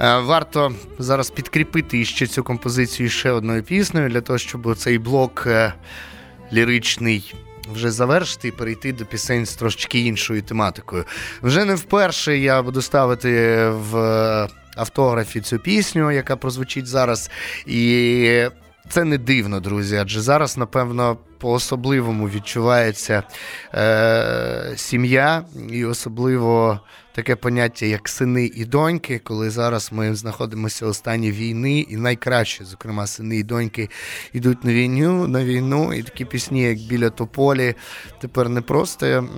е, 0.00 0.18
варто 0.18 0.72
зараз 0.98 1.30
підкріпити 1.30 2.04
ще 2.04 2.26
цю 2.26 2.42
композицію 2.44 3.08
ще 3.08 3.30
одною 3.30 3.62
піснею 3.62 4.08
для 4.08 4.20
того, 4.20 4.38
щоб 4.38 4.76
цей 4.76 4.98
блок 4.98 5.44
е, 5.46 5.74
ліричний. 6.52 7.34
Вже 7.72 7.90
завершити 7.90 8.48
і 8.48 8.52
перейти 8.52 8.92
до 8.92 9.04
пісень 9.04 9.46
з 9.46 9.54
трошечки 9.54 10.00
іншою 10.00 10.42
тематикою. 10.42 11.04
Вже 11.42 11.64
не 11.64 11.74
вперше 11.74 12.38
я 12.38 12.62
буду 12.62 12.82
ставити 12.82 13.58
в 13.68 13.96
автографі 14.76 15.40
цю 15.40 15.58
пісню, 15.58 16.10
яка 16.10 16.36
прозвучить 16.36 16.86
зараз. 16.86 17.30
І 17.66 18.44
це 18.90 19.04
не 19.04 19.18
дивно, 19.18 19.60
друзі, 19.60 19.96
адже 19.96 20.20
зараз, 20.20 20.58
напевно, 20.58 21.16
по-особливому 21.38 22.28
відчувається 22.28 23.22
е, 23.74 24.72
сім'я, 24.76 25.42
і 25.70 25.84
особливо 25.84 26.80
таке 27.14 27.36
поняття, 27.36 27.86
як 27.86 28.08
сини 28.08 28.50
і 28.54 28.64
доньки, 28.64 29.20
коли 29.24 29.50
зараз 29.50 29.88
ми 29.92 30.14
знаходимося 30.14 30.86
у 30.86 30.94
стані 30.94 31.32
війни, 31.32 31.80
і 31.80 31.96
найкраще, 31.96 32.64
зокрема, 32.64 33.06
сини 33.06 33.36
і 33.36 33.42
доньки 33.42 33.88
йдуть 34.32 34.64
на 34.64 34.72
війну, 34.72 35.28
на 35.28 35.44
війну, 35.44 35.94
і 35.94 36.02
такі 36.02 36.24
пісні, 36.24 36.62
як 36.62 36.78
біля 36.78 37.10
тополі, 37.10 37.74
тепер 38.20 38.48
не 38.48 38.60
просто 38.60 39.28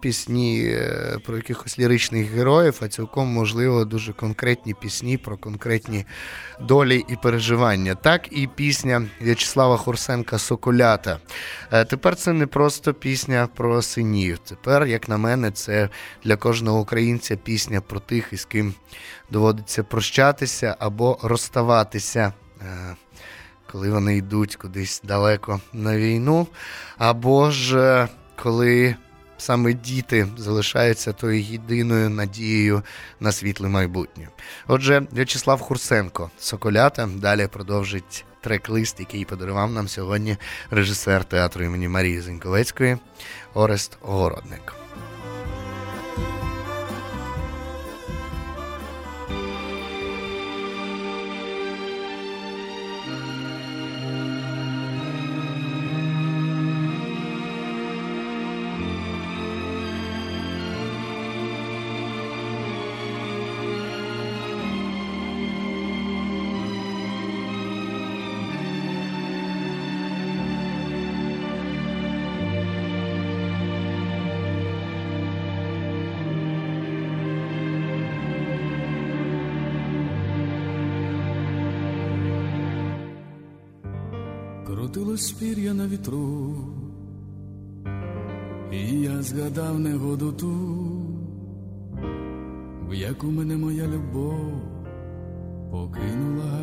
пісні 0.00 0.64
е, 0.64 1.18
про 1.26 1.36
якихось 1.36 1.78
ліричних 1.78 2.30
героїв, 2.30 2.78
а 2.82 2.88
цілком 2.88 3.28
можливо 3.28 3.84
дуже 3.84 4.12
конкретні 4.12 4.74
пісні 4.74 5.16
про 5.16 5.36
конкретні 5.36 6.04
долі 6.60 7.04
і 7.08 7.16
переживання. 7.22 7.94
Так 7.94 8.28
і 8.30 8.48
пісня 8.54 9.08
В'ячеслава 9.20 9.76
Хорсенка 9.76 10.38
Соколята. 10.38 11.18
Е, 11.72 11.84
тепер 11.84 12.16
це 12.16 12.32
не 12.32 12.46
просто 12.46 12.94
пісня 12.94 13.48
про 13.56 13.82
синів. 13.82 14.38
Тепер, 14.38 14.86
як 14.86 15.08
на 15.08 15.16
мене, 15.16 15.50
це 15.50 15.88
для 16.24 16.36
кожного 16.36 16.80
українця 16.80 17.11
пісня 17.18 17.80
про 17.80 18.00
тих, 18.00 18.32
із 18.32 18.44
ким 18.44 18.74
доводиться 19.30 19.82
прощатися 19.82 20.76
або 20.78 21.18
розставатися. 21.22 22.32
Е, 22.62 22.96
коли 23.72 23.90
вони 23.90 24.16
йдуть 24.16 24.56
кудись 24.56 25.00
далеко 25.04 25.60
на 25.72 25.96
війну, 25.96 26.46
або 26.98 27.50
ж 27.50 27.78
е, 27.78 28.08
коли 28.42 28.96
саме 29.38 29.72
діти 29.72 30.28
залишаються 30.36 31.12
тою 31.12 31.40
єдиною 31.40 32.10
надією 32.10 32.82
на 33.20 33.32
світле 33.32 33.68
майбутнє. 33.68 34.28
Отже, 34.66 35.06
В'ячеслав 35.12 35.60
Хурсенко, 35.60 36.30
Соколята, 36.38 37.06
далі 37.06 37.46
продовжить 37.46 38.24
трек-лист, 38.40 39.00
який 39.00 39.24
подарував 39.24 39.72
нам 39.72 39.88
сьогодні 39.88 40.36
режисер 40.70 41.24
театру 41.24 41.64
імені 41.64 41.88
Марії 41.88 42.20
Зеньковецької 42.20 42.96
Орест 43.54 43.98
Огородник. 44.02 44.74
Крутилось 84.92 85.32
пір'я 85.32 85.74
на 85.74 85.86
вітру, 85.86 86.54
і 88.72 89.00
я 89.00 89.22
згадав 89.22 89.80
негоду 89.80 90.32
ту, 90.32 90.52
в 92.88 92.94
яку 92.94 93.26
мене 93.26 93.56
моя 93.56 93.86
любов 93.86 94.36
покинула, 95.70 96.60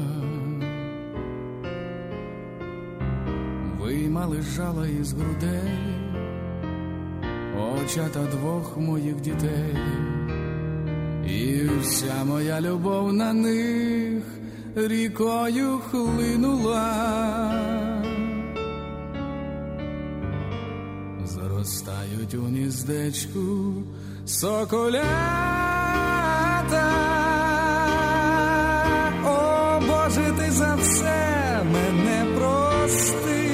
виймали 3.82 4.42
жала 4.42 4.88
із 4.88 5.14
грудей, 5.14 5.80
очата 7.84 8.26
двох 8.26 8.78
моїх 8.78 9.22
дітей, 9.22 9.78
і 11.28 11.68
вся 11.82 12.24
моя 12.26 12.62
любов 12.62 13.14
на 13.14 13.34
них 13.34 14.24
рікою 14.76 15.80
хлинула. 15.92 17.69
Зростають 22.30 22.36
у 22.36 22.42
гніздечку 22.48 23.74
соколята. 24.26 25.04
О, 29.26 29.80
Боже, 29.80 30.34
ти 30.38 30.52
за 30.52 30.76
все 30.76 31.60
мене 31.74 32.26
прости. 32.36 33.50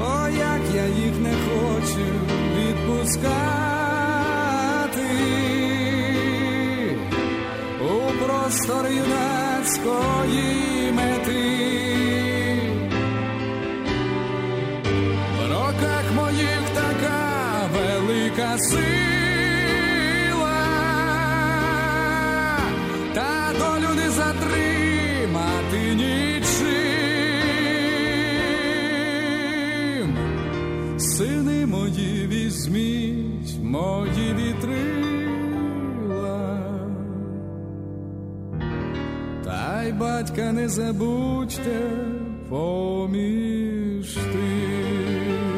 О, 0.00 0.28
як 0.28 0.60
я 0.74 0.86
їх 0.86 1.20
не 1.20 1.34
хочу 1.48 2.06
відпускати 2.56 3.50
у 7.80 8.24
простор 8.24 8.86
юнацької 8.86 10.79
сила, 18.68 20.56
та 23.14 23.52
долю 23.58 23.94
не 23.96 24.10
затримати 24.10 25.80
нічим. 25.94 26.50
Сини 30.98 31.66
мої 31.66 32.26
візьміть 32.26 33.62
мої 33.62 34.34
вітрила, 34.34 35.40
та 39.44 39.82
й 39.82 39.92
батька 39.92 40.52
не 40.52 40.68
забудьте 40.68 41.80
поміж 42.48 44.14
тим. 44.14 45.49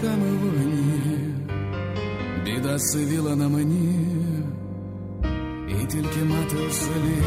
Спав 0.00 0.10
руками 0.10 0.30
вогні, 0.30 1.34
біда 2.44 2.78
сивіла 2.78 3.36
на 3.36 3.48
мені, 3.48 4.06
і 5.68 5.86
тільки 5.86 6.24
мати 6.24 6.56
у 6.68 6.70
селі 6.70 7.22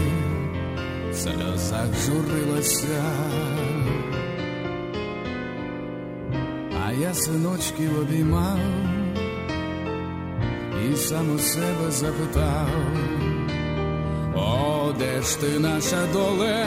в 1.12 1.16
сльозах 1.16 1.88
журилася. 2.06 3.04
А 6.86 6.92
я 6.92 7.14
синочків 7.14 8.00
обіймав 8.00 8.60
і 10.92 10.96
сам 10.96 11.36
у 11.36 11.40
себе 11.40 11.92
запитав, 11.92 12.68
о, 14.36 14.94
де 15.00 15.22
ж 15.22 15.40
ти 15.40 15.60
наша 15.60 16.08
доле 16.14 16.66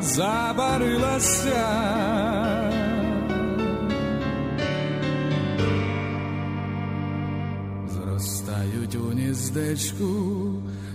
забарилася? 0.00 1.66
Гніздечку 9.40 10.04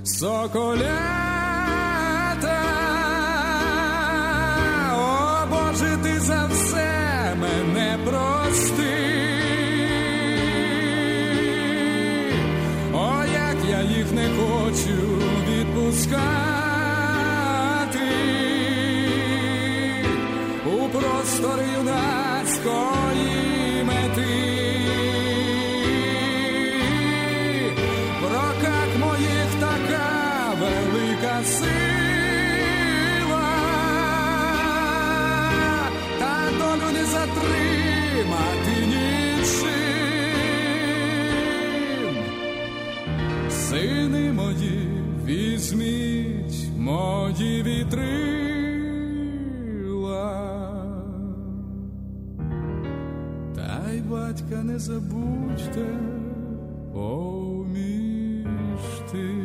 соколята. 0.03 0.85
О, 4.93 5.45
Боже, 5.49 5.97
ти 6.03 6.19
за 6.19 6.49
все 6.51 7.35
мене 7.41 7.97
прости. 8.05 8.97
О, 12.93 13.23
як 13.33 13.57
я 13.69 13.81
їх 13.97 14.11
не 14.11 14.29
хочу 14.37 15.21
відпускати 15.49 16.15
у 20.65 20.89
простор 20.89 21.59
юнацької 21.77 23.44
візьміть 45.65 46.77
моді 46.77 47.63
вітрила, 47.63 48.05
та 53.55 53.91
й 53.91 54.01
батька 54.01 54.63
не 54.63 54.79
забудьте 54.79 55.85
поміж 56.93 58.79
тим. 59.11 59.44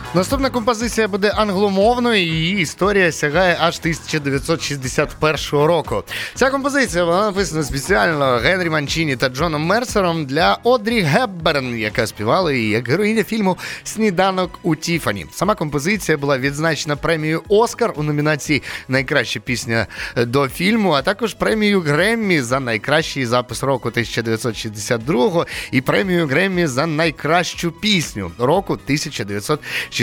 Наступна 0.15 0.49
композиція 0.49 1.07
буде 1.07 1.29
англомовною, 1.29 2.21
і 2.21 2.25
її 2.25 2.59
історія 2.59 3.11
сягає 3.11 3.57
аж 3.59 3.79
1961 3.79 5.35
року. 5.51 6.03
Ця 6.35 6.49
композиція 6.49 7.03
вона 7.03 7.21
написана 7.21 7.63
спеціально 7.63 8.37
Генрі 8.37 8.69
Манчіні 8.69 9.15
та 9.15 9.29
Джоном 9.29 9.61
Мерсером 9.61 10.25
для 10.25 10.57
Одрі 10.63 11.01
Гебберн, 11.01 11.77
яка 11.77 12.07
співала 12.07 12.53
її 12.53 12.69
як 12.69 12.89
героїня 12.89 13.23
фільму 13.23 13.57
Сніданок 13.83 14.59
у 14.63 14.75
Тіфані. 14.75 15.25
Сама 15.31 15.55
композиція 15.55 16.17
була 16.17 16.37
відзначена 16.37 16.95
премією 16.95 17.43
Оскар 17.47 17.93
у 17.95 18.03
номінації 18.03 18.63
Найкраща 18.87 19.39
пісня 19.39 19.87
до 20.17 20.49
фільму, 20.49 20.91
а 20.91 21.01
також 21.01 21.33
премією 21.33 21.81
Греммі 21.81 22.41
за 22.41 22.59
найкращий 22.59 23.25
запис 23.25 23.63
року 23.63 23.89
1962 23.89 25.45
і 25.71 25.81
премію 25.81 26.27
Греммі 26.27 26.67
за 26.67 26.87
найкращу 26.87 27.71
пісню 27.71 28.31
року 28.39 28.73
1962. 28.73 30.00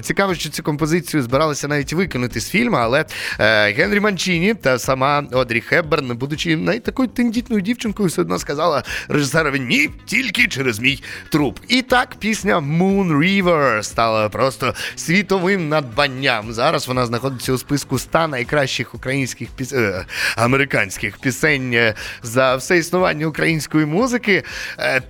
Цікаво, 0.00 0.34
що 0.34 0.48
цю 0.50 0.62
композицію 0.62 1.22
збиралися 1.22 1.68
навіть 1.68 1.92
викинути 1.92 2.40
з 2.40 2.48
фільму, 2.48 2.76
але 2.76 3.04
е, 3.40 3.72
Генрі 3.72 4.00
Манчіні 4.00 4.54
та 4.54 4.78
сама 4.78 5.24
Одрі 5.32 5.60
Хепберн, 5.60 6.16
будучи 6.16 6.56
навіть 6.56 6.82
такою 6.82 7.08
тендітною 7.08 7.62
дівчинкою, 7.62 8.08
все 8.08 8.20
одно 8.20 8.38
сказала 8.38 8.82
режисерові 9.08 9.60
ні, 9.60 9.90
тільки 10.04 10.46
через 10.46 10.80
мій 10.80 11.02
труп. 11.30 11.58
І 11.68 11.82
так 11.82 12.14
пісня 12.14 12.58
Moon 12.58 13.18
River 13.18 13.82
стала 13.82 14.28
просто 14.28 14.74
світовим 14.96 15.68
надбанням. 15.68 16.52
Зараз 16.52 16.88
вона 16.88 17.06
знаходиться 17.06 17.52
у 17.52 17.58
списку 17.58 17.98
100 17.98 18.28
найкращих 18.28 18.94
українських 18.94 19.48
піс... 19.48 19.72
е, 19.72 20.06
американських 20.36 21.18
пісень 21.18 21.72
е, 21.74 21.94
за 22.22 22.56
все 22.56 22.78
існування 22.78 23.26
української 23.26 23.86
музики. 23.86 24.42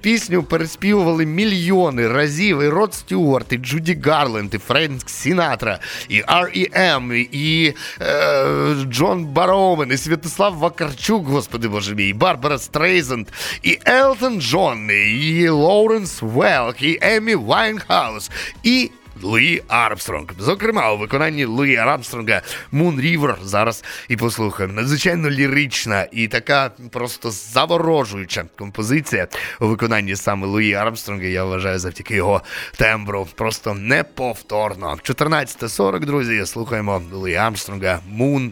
Пісню 0.01 0.43
переспівували 0.43 1.27
мільйони 1.27 2.09
разів 2.09 2.63
і 2.63 2.69
Род 2.69 2.95
Стюарт, 2.95 3.53
і 3.53 3.57
Джуді 3.57 3.95
Гарленд, 4.07 4.55
і 4.55 4.59
Френк 4.59 5.11
Сінатра, 5.11 5.79
і 6.09 6.23
R.E.M., 6.23 7.13
і 7.33 7.75
е, 8.01 8.75
Джон 8.85 9.25
Бароумен, 9.25 9.93
і 9.93 9.97
Святослав 9.97 10.55
Вакарчук, 10.55 11.27
господи 11.27 11.69
боже 11.69 11.95
мій, 11.95 12.09
і 12.09 12.13
Барбара 12.13 12.59
Стрейзенд, 12.59 13.29
і 13.63 13.79
Елтон 13.87 14.41
Джон, 14.41 14.91
і 14.91 15.49
Лоуренс 15.49 16.19
Велк, 16.23 16.83
і 16.83 16.99
Емі 17.03 17.35
Вайнхаус, 17.35 18.31
і 18.63 18.91
Луї 19.23 19.63
Армстронг. 19.69 20.27
Зокрема, 20.39 20.93
у 20.93 20.99
виконанні 20.99 21.45
Луї 21.45 21.77
Армстронга 21.77 22.43
Moon 22.73 23.01
River 23.01 23.35
зараз 23.43 23.85
і 24.09 24.17
послухаємо. 24.17 24.75
Надзвичайно 24.75 25.31
лірична 25.31 26.07
і 26.13 26.29
така 26.29 26.71
просто 26.91 27.31
заворожуюча 27.31 28.45
композиція 28.59 29.27
у 29.61 29.67
виконанні 29.67 30.17
саме 30.17 30.47
Луї 30.47 30.75
Армстронга. 30.75 31.27
Я 31.27 31.45
вважаю 31.45 31.79
завдяки 31.79 32.15
його 32.15 32.43
тембру. 32.77 33.29
Просто 33.35 33.75
неповторно. 33.75 34.99
14.40, 35.03 36.01
друзі, 36.01 36.47
слухаємо 36.47 37.03
Луї 37.13 37.35
Армстронга 37.35 38.01
Moon 38.19 38.51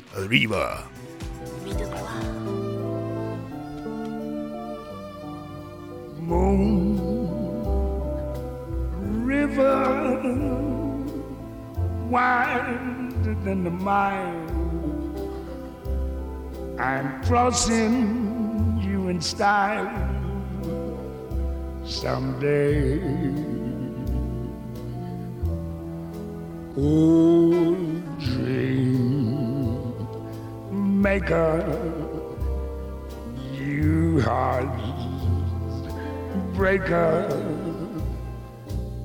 River. 9.43 10.21
wider 12.09 13.35
than 13.43 13.65
the 13.65 13.71
mile. 13.71 14.49
I'm 16.79 17.25
crossing 17.25 18.81
you 18.81 19.09
in 19.09 19.21
style 19.21 19.91
someday. 21.85 23.01
Oh, 26.77 27.75
dream 28.21 29.93
maker, 31.03 31.59
you 33.55 34.21
heart 34.21 34.71
breaker 36.55 37.62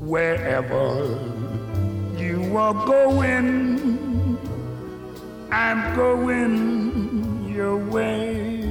wherever 0.08 1.20
you 2.18 2.56
are 2.56 2.74
going, 2.86 4.38
I'm 5.52 5.96
going 5.98 7.54
your 7.54 7.78
way 7.78 8.64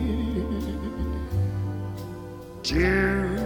to 2.62 3.36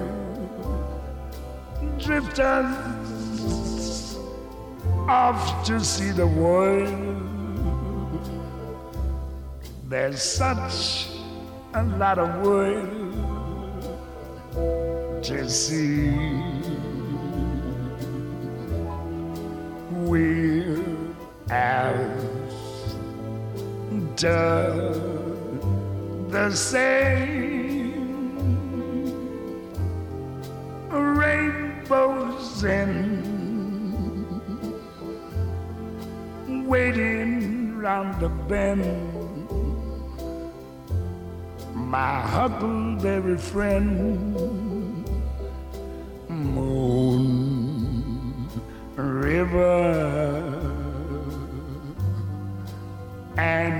drifters 1.99 4.16
off 5.09 5.66
to 5.66 5.80
see 5.80 6.12
the 6.12 6.28
world. 6.28 6.95
There's 9.88 10.22
such 10.22 11.09
a 11.74 11.82
lot 11.99 12.20
of 12.20 12.47
world 12.47 13.01
to 15.24 15.51
see. 15.51 16.89
We're 20.21 20.77
after 21.51 22.12
the 26.29 26.51
same 26.51 27.95
rainbows 30.91 32.64
in 32.64 33.01
waiting 36.66 37.77
round 37.79 38.21
the 38.21 38.29
bend. 38.29 38.85
My 41.75 42.21
huckleberry 42.21 43.39
friend 43.39 44.50
river. 49.41 50.61
And 53.36 53.80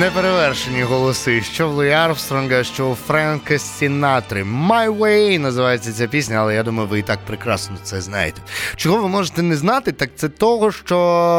Неперевершені 0.00 0.82
голоси, 0.82 1.42
що 1.42 1.68
в 1.68 1.72
Луї 1.72 1.90
Армстронга, 1.90 2.64
що 2.64 2.90
у 2.90 2.94
Френка 2.94 3.58
Сінатри. 3.58 4.42
My 4.42 4.98
Way 4.98 5.38
називається 5.38 5.92
ця 5.92 6.06
пісня, 6.06 6.36
але 6.36 6.54
я 6.54 6.62
думаю, 6.62 6.88
ви 6.88 6.98
і 6.98 7.02
так 7.02 7.18
прекрасно 7.26 7.76
це 7.82 8.00
знаєте. 8.00 8.40
Чого 8.76 9.02
ви 9.02 9.08
можете 9.08 9.42
не 9.42 9.56
знати, 9.56 9.92
так 9.92 10.10
це 10.16 10.28
того, 10.28 10.72
що 10.72 10.98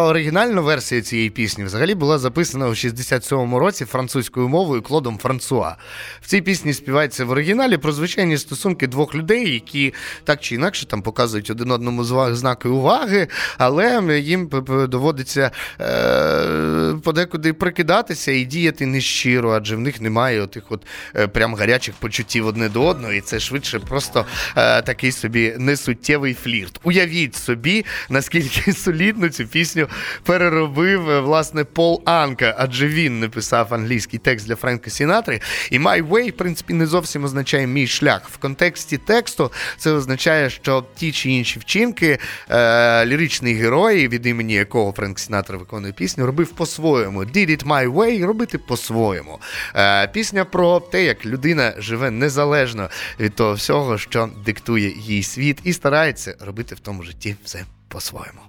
оригінальна 0.10 0.62
версія 0.62 1.01
цієї 1.01 1.30
пісні 1.30 1.64
взагалі 1.64 1.95
була 1.95 2.18
записана 2.18 2.68
у 2.68 2.70
67-му 2.70 3.60
році 3.60 3.86
французькою 3.86 4.47
мовою 4.47 4.82
Клодом 4.82 5.18
Франсуа. 5.18 5.76
В 6.22 6.28
цій 6.28 6.41
пісні 6.41 6.74
співається 6.74 7.26
в 7.26 7.30
оригіналі 7.30 7.78
про 7.78 7.91
звичайні 7.91 8.38
стосунки 8.38 8.88
двох 8.88 9.16
людей, 9.16 9.53
які 9.53 9.93
так 10.24 10.39
чи 10.39 10.55
інакше 10.55 10.86
там 10.86 11.01
показують 11.01 11.49
один 11.49 11.72
одному 11.72 12.03
знаки 12.34 12.70
уваги, 12.70 13.28
але 13.58 14.20
їм 14.20 14.49
доводиться 14.89 15.51
е- 15.82 16.93
подекуди 17.03 17.53
прикидатися 17.53 18.32
і 18.32 18.46
діяти 18.47 18.85
нещиро, 18.85 19.51
адже 19.51 19.75
в 19.75 19.79
них 19.79 20.01
немає 20.01 20.41
отих 20.41 20.63
от 20.69 20.85
е, 21.15 21.27
прям 21.27 21.55
гарячих 21.55 21.95
почуттів 21.95 22.47
одне 22.47 22.69
до 22.69 22.85
одного, 22.85 23.13
і 23.13 23.21
це 23.21 23.39
швидше 23.39 23.79
просто 23.79 24.25
е, 24.55 24.81
такий 24.81 25.11
собі 25.11 25.53
несуттєвий 25.57 26.33
флірт. 26.33 26.79
Уявіть 26.83 27.35
собі, 27.35 27.85
наскільки 28.09 28.73
солідно 28.73 29.29
цю 29.29 29.47
пісню 29.47 29.87
переробив 30.23 31.09
е, 31.09 31.19
власне 31.19 31.63
Пол 31.63 32.01
Анка, 32.05 32.55
адже 32.57 32.87
він 32.87 33.19
написав 33.19 33.73
англійський 33.73 34.19
текст 34.19 34.47
для 34.47 34.55
Френка 34.55 34.89
Сінатри. 34.89 35.41
І 35.71 35.79
My 35.79 36.07
Way, 36.07 36.29
в 36.29 36.37
принципі, 36.37 36.73
не 36.73 36.85
зовсім 36.85 37.23
означає 37.23 37.67
мій 37.67 37.87
шлях. 37.87 38.29
В 38.29 38.37
контексті 38.37 38.97
тексту 38.97 39.51
це 39.77 39.91
означає, 39.91 40.49
що 40.49 40.85
ті 40.95 41.11
чи 41.11 41.29
інші 41.29 41.59
вчинки 41.59 42.19
е, 42.49 43.05
ліричний 43.05 43.53
герой, 43.53 44.07
від 44.07 44.25
імені 44.25 44.53
якого 44.53 44.91
Френк 44.91 45.19
Сінатра 45.19 45.57
виконує 45.57 45.93
пісню, 45.93 46.25
робив 46.25 46.49
по-своєму. 46.49 47.19
Did 47.19 47.49
it 47.49 47.65
my 47.65 47.93
way, 47.93 48.25
робити 48.38 48.57
по-своєму. 48.57 49.39
Е, 49.75 50.07
Пісня 50.07 50.45
про 50.45 50.79
те, 50.79 51.03
як 51.03 51.25
людина 51.25 51.73
живе 51.77 52.11
незалежно 52.11 52.89
від 53.19 53.35
того 53.35 53.53
всього, 53.53 53.97
що 53.97 54.29
диктує 54.45 54.93
їй 54.97 55.23
світ, 55.23 55.59
і 55.63 55.73
старається 55.73 56.35
робити 56.39 56.75
в 56.75 56.79
тому 56.79 57.03
житті 57.03 57.35
все 57.43 57.65
по-своєму. 57.88 58.39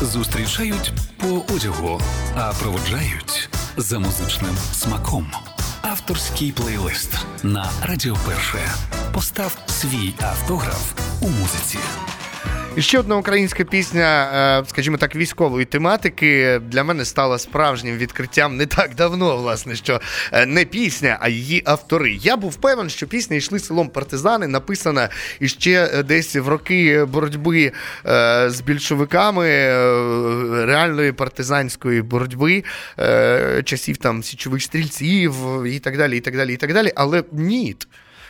Зустрічають 0.00 0.92
по 1.20 1.54
одягу, 1.54 2.00
а 2.36 2.52
проводжають 2.52 3.48
за 3.76 3.98
музичним 3.98 4.56
смаком. 4.72 5.30
Авторський 5.82 6.52
плейлист 6.52 7.26
на 7.42 7.70
Радіо 7.82 8.16
Перше. 8.26 8.58
Постав 9.12 9.58
свій 9.66 10.14
автограф 10.20 10.92
у 11.20 11.28
музиці. 11.28 11.78
І 12.76 12.82
ще 12.82 12.98
одна 12.98 13.16
українська 13.16 13.64
пісня, 13.64 14.30
е, 14.62 14.68
скажімо 14.70 14.96
так, 14.96 15.16
військової 15.16 15.64
тематики 15.64 16.60
для 16.68 16.84
мене 16.84 17.04
стала 17.04 17.38
справжнім 17.38 17.96
відкриттям 17.96 18.56
не 18.56 18.66
так 18.66 18.94
давно, 18.94 19.36
власне, 19.36 19.76
що 19.76 20.00
е, 20.32 20.46
не 20.46 20.64
пісня, 20.64 21.18
а 21.20 21.28
її 21.28 21.62
автори. 21.64 22.18
Я 22.20 22.36
був 22.36 22.56
певен, 22.56 22.90
що 22.90 23.06
пісня 23.06 23.36
йшли 23.36 23.58
селом 23.58 23.88
партизани, 23.88 24.46
написана 24.46 25.08
іще 25.40 25.90
е, 25.94 26.02
десь 26.02 26.36
в 26.36 26.48
роки 26.48 27.04
боротьби 27.04 27.72
з 28.46 28.62
більшовиками, 28.66 29.46
реальної 30.64 31.12
партизанської 31.12 32.02
боротьби, 32.02 32.64
часів 33.64 33.96
там 33.96 34.22
січових 34.22 34.62
стрільців 34.62 35.34
і 35.66 35.78
так 35.78 35.96
далі, 35.98 36.16
і 36.16 36.20
так 36.20 36.36
далі, 36.36 36.54
і 36.54 36.56
так 36.56 36.72
далі. 36.72 36.92
Але 36.96 37.24
ні. 37.32 37.76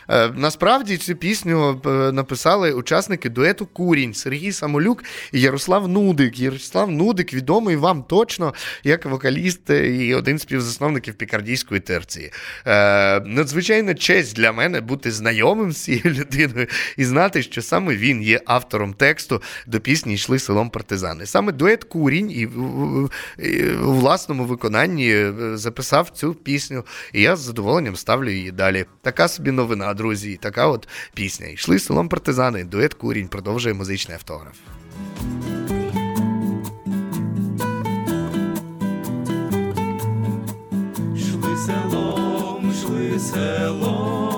Е, 0.09 0.31
насправді 0.37 0.97
цю 0.97 1.15
пісню 1.15 1.81
е, 1.87 1.89
написали 1.89 2.73
учасники 2.73 3.29
дуету 3.31 3.67
Курінь 3.67 4.15
Сергій 4.15 4.53
Самолюк 4.53 5.05
і 5.33 5.41
Ярослав 5.41 5.89
Нудик. 5.89 6.39
Ярослав 6.39 6.91
Нудик 6.91 7.35
відомий 7.35 7.77
вам 7.77 8.03
точно 8.03 8.55
як 8.85 9.07
вокаліст 9.07 9.71
і 9.71 10.15
один 10.15 10.39
з 10.39 10.43
співзасновників 10.43 11.15
пікардійської 11.15 11.81
терції. 11.81 12.33
Е, 12.67 13.21
надзвичайна 13.21 13.95
честь 13.95 14.37
для 14.37 14.53
мене 14.53 14.81
бути 14.81 15.11
знайомим 15.11 15.73
з 15.73 15.83
цією 15.83 16.05
людиною 16.05 16.67
і 16.97 17.05
знати, 17.05 17.43
що 17.43 17.63
саме 17.63 17.97
він 17.97 18.23
є 18.23 18.41
автором 18.47 18.95
тексту 18.95 19.43
до 19.67 19.81
пісні 19.81 20.15
Йшли 20.15 20.39
селом 20.39 20.71
партизани. 20.71 21.27
Саме 21.27 21.53
дует 21.53 21.85
Курінь 21.85 22.31
і 22.31 22.47
у 22.47 23.93
власному 23.93 24.45
виконанні 24.45 25.27
записав 25.55 26.11
цю 26.11 26.35
пісню, 26.35 26.85
і 27.13 27.23
я 27.23 27.37
з 27.37 27.41
задоволенням 27.41 27.97
ставлю 27.97 28.31
її 28.31 28.51
далі. 28.51 28.85
Така 29.03 29.29
собі 29.29 29.51
новина 29.51 29.94
друзі. 29.95 30.39
Така 30.43 30.67
от 30.67 30.89
пісня. 31.15 31.47
Йшли 31.47 31.79
селом 31.79 32.09
партизани, 32.09 32.65
дует 32.65 32.95
курінь, 32.95 33.29
продовжує 33.29 33.75
музичний 33.75 34.15
автограф. 34.15 34.55
Шли 41.17 41.57
селом, 41.57 42.75
шли 42.83 43.19
селом 43.19 44.34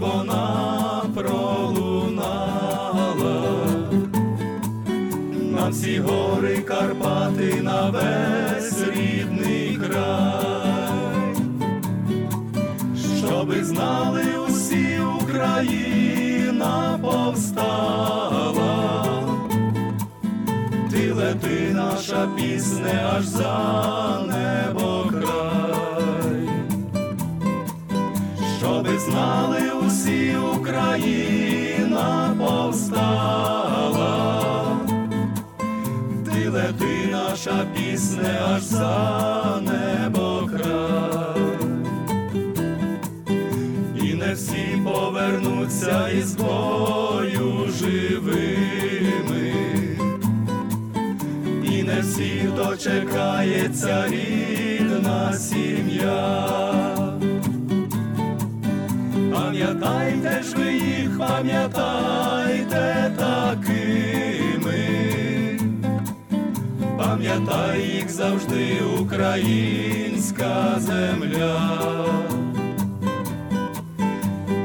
вона 0.00 1.02
пролунала. 1.14 2.50
На 5.52 5.68
всі 5.68 5.98
гори 5.98 6.58
Карпати 6.58 7.62
на 7.62 7.90
весь 7.90 8.82
рідний 8.88 9.78
край, 9.86 11.34
щоби 13.18 13.64
знали 13.64 14.24
усі 14.48 15.00
Україна 15.22 16.98
повстала, 17.02 18.84
Ти 20.90 21.12
наша 21.74 22.28
пісня 22.36 23.12
аж 23.16 23.24
за 23.24 24.26
небо 24.28 25.04
край, 25.10 26.48
знали 28.98 29.69
усі 29.90 30.36
Україна 30.56 32.36
повстала, 32.38 33.96
ти 36.24 36.48
лети 36.48 37.08
наша 37.12 37.66
пісня 37.74 38.54
аж 38.54 38.62
за 38.62 39.62
небо 39.62 40.48
край. 40.52 41.42
І 44.02 44.14
не 44.14 44.34
всі 44.34 44.82
повернуться 44.84 46.08
із 46.08 46.34
бою 46.34 47.68
живими, 47.78 49.54
і 51.64 51.82
не 51.82 52.00
всі 52.00 52.48
дочекається 52.56 54.04
рідна 54.08 55.32
сім'я. 55.32 56.69
Пам'ятайте 59.60 60.42
ж 60.42 60.56
ви 60.56 60.72
їх, 60.72 61.18
пам'ятайте 61.18 63.12
такими, 63.16 64.78
пам'ятай 66.98 67.80
їх 67.82 68.10
завжди 68.10 68.78
українська 69.00 70.74
земля. 70.78 72.06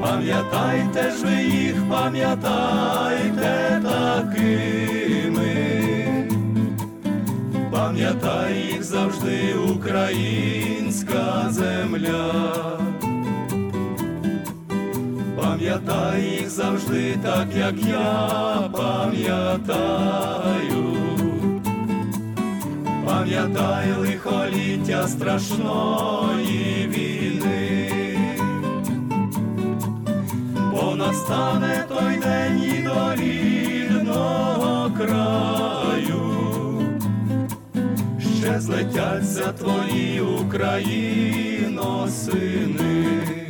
Пам'ятайте 0.02 1.12
ж 1.12 1.26
ви 1.26 1.44
їх, 1.44 1.90
пам'ятайте 1.90 3.82
такими, 3.84 5.56
пам'ятай 7.72 8.54
їх 8.54 8.84
завжди 8.84 9.56
українська 9.76 11.46
земля. 11.50 12.85
Пам'ятай 15.56 16.22
їх 16.22 16.50
завжди 16.50 17.18
так, 17.24 17.48
як 17.58 17.76
я 17.88 18.70
пам'ятаю. 18.74 20.18
Пам'ятай 23.06 23.94
лихоліття 24.00 25.08
страшної 25.08 26.88
війни 26.88 27.92
бо 30.72 30.96
настане 30.96 31.86
той 31.88 32.18
день 32.18 32.64
і 32.64 32.82
до 32.82 33.16
рідного 33.16 34.92
краю, 34.98 36.32
ще 38.20 38.60
злетяться 38.60 39.52
твої 39.52 40.22
Україно 40.22 42.08
сини. 42.08 43.45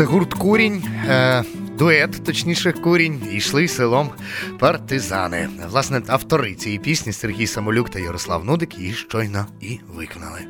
Це 0.00 0.06
гурт 0.06 0.34
курінь. 0.34 0.82
Е... 1.08 1.44
Дует, 1.78 2.24
точніше, 2.24 2.72
курінь, 2.72 3.22
і 3.32 3.36
йшли 3.36 3.68
селом 3.68 4.10
партизани. 4.58 5.48
Власне, 5.70 6.02
автори 6.06 6.54
цієї 6.54 6.78
пісні 6.78 7.12
Сергій 7.12 7.46
Самолюк 7.46 7.90
та 7.90 7.98
Ярослав 7.98 8.44
Нудик 8.44 8.78
її 8.78 8.92
щойно 8.92 9.46
і 9.60 9.80
виконали. 9.94 10.40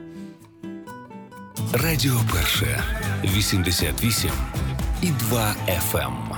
Радіо 1.73 2.21
Перше 2.33 2.85
88 3.25 4.31
і 5.03 5.07
2 5.07 5.55
FM. 5.93 6.30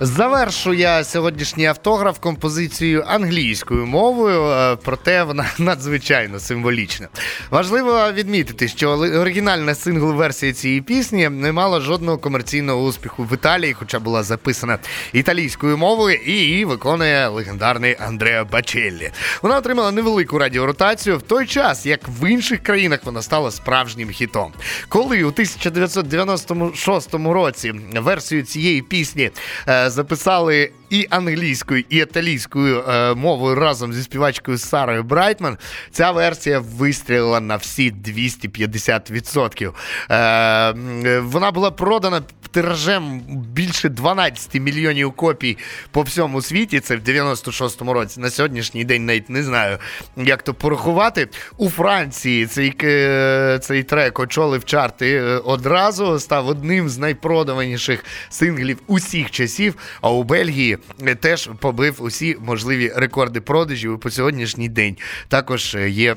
Завершу 0.00 0.74
я 0.74 1.04
сьогоднішній 1.04 1.66
автограф 1.66 2.18
композицією 2.18 3.04
англійською 3.06 3.86
мовою, 3.86 4.44
е, 4.44 4.76
проте 4.76 5.22
вона 5.22 5.46
надзвичайно 5.58 6.40
символічна. 6.40 7.08
Важливо 7.50 8.12
відмітити, 8.12 8.68
що 8.68 8.90
оригінальна 8.90 9.74
сингл-версія 9.74 10.52
цієї 10.52 10.80
пісні 10.80 11.28
не 11.28 11.52
мала 11.52 11.80
жодного 11.80 12.18
комерційного 12.18 12.82
успіху 12.82 13.24
в 13.24 13.34
Італії, 13.34 13.72
хоча 13.72 13.98
була 13.98 14.22
записана 14.22 14.78
італійською 15.12 15.78
мовою, 15.78 16.18
і 16.26 16.32
її 16.32 16.64
виконує 16.64 17.28
легендарний 17.28 17.96
Андреа 18.00 18.44
Бачеллі. 18.44 19.10
Вона 19.42 19.58
отримала 19.58 19.90
невелику 19.90 20.38
радіоротацію 20.38 21.18
в 21.18 21.22
той 21.22 21.46
час, 21.46 21.86
як 21.86 22.00
в 22.08 22.30
інших 22.30 22.62
країнах 22.62 23.00
вона 23.04 23.22
стала 23.22 23.50
справжнім 23.50 24.10
хітом. 24.10 24.52
Коли 24.88 25.24
у 25.24 25.28
1996 25.28 27.14
році 27.14 27.74
версію 27.94 28.42
цієї 28.42 28.82
пісні 28.82 29.30
е, 29.68 29.83
записали 29.90 30.70
і 30.90 31.06
англійською, 31.10 31.84
і 31.88 31.96
італійською 31.96 32.82
е, 32.88 33.14
мовою 33.14 33.54
разом 33.54 33.92
зі 33.92 34.02
співачкою 34.02 34.58
Сарою 34.58 35.02
Брайтман. 35.02 35.58
Ця 35.90 36.10
версія 36.10 36.58
вистрілила 36.58 37.40
на 37.40 37.56
всі 37.56 37.92
250%. 37.92 39.72
Е, 40.10 41.20
вона 41.20 41.50
була 41.50 41.70
продана 41.70 42.22
тиражем 42.54 43.20
більше 43.52 43.88
12 43.88 44.54
мільйонів 44.54 45.12
копій 45.12 45.58
по 45.90 46.02
всьому 46.02 46.42
світі. 46.42 46.80
Це 46.80 46.96
в 46.96 47.00
96-му 47.00 47.92
році. 47.92 48.20
На 48.20 48.30
сьогоднішній 48.30 48.84
день 48.84 49.06
навіть 49.06 49.30
не 49.30 49.42
знаю, 49.42 49.78
як 50.16 50.42
то 50.42 50.54
порахувати. 50.54 51.28
У 51.56 51.70
Франції 51.70 52.46
цей 52.46 52.74
е, 52.82 53.58
цей 53.62 53.82
трек 53.82 54.20
очолив 54.20 54.64
чарти 54.64 55.14
е, 55.14 55.22
одразу, 55.22 56.18
став 56.18 56.48
одним 56.48 56.88
з 56.88 56.98
найпродаваніших 56.98 58.04
синглів 58.28 58.78
усіх 58.86 59.30
часів. 59.30 59.74
А 60.00 60.10
у 60.10 60.24
Бельгії 60.24 60.78
теж 61.20 61.50
побив 61.60 61.96
усі 61.98 62.36
можливі 62.40 62.92
рекорди 62.96 63.40
продажів 63.40 63.94
і 63.94 63.98
по 63.98 64.10
сьогоднішній 64.10 64.68
день. 64.68 64.96
Також 65.28 65.76
є. 65.86 66.16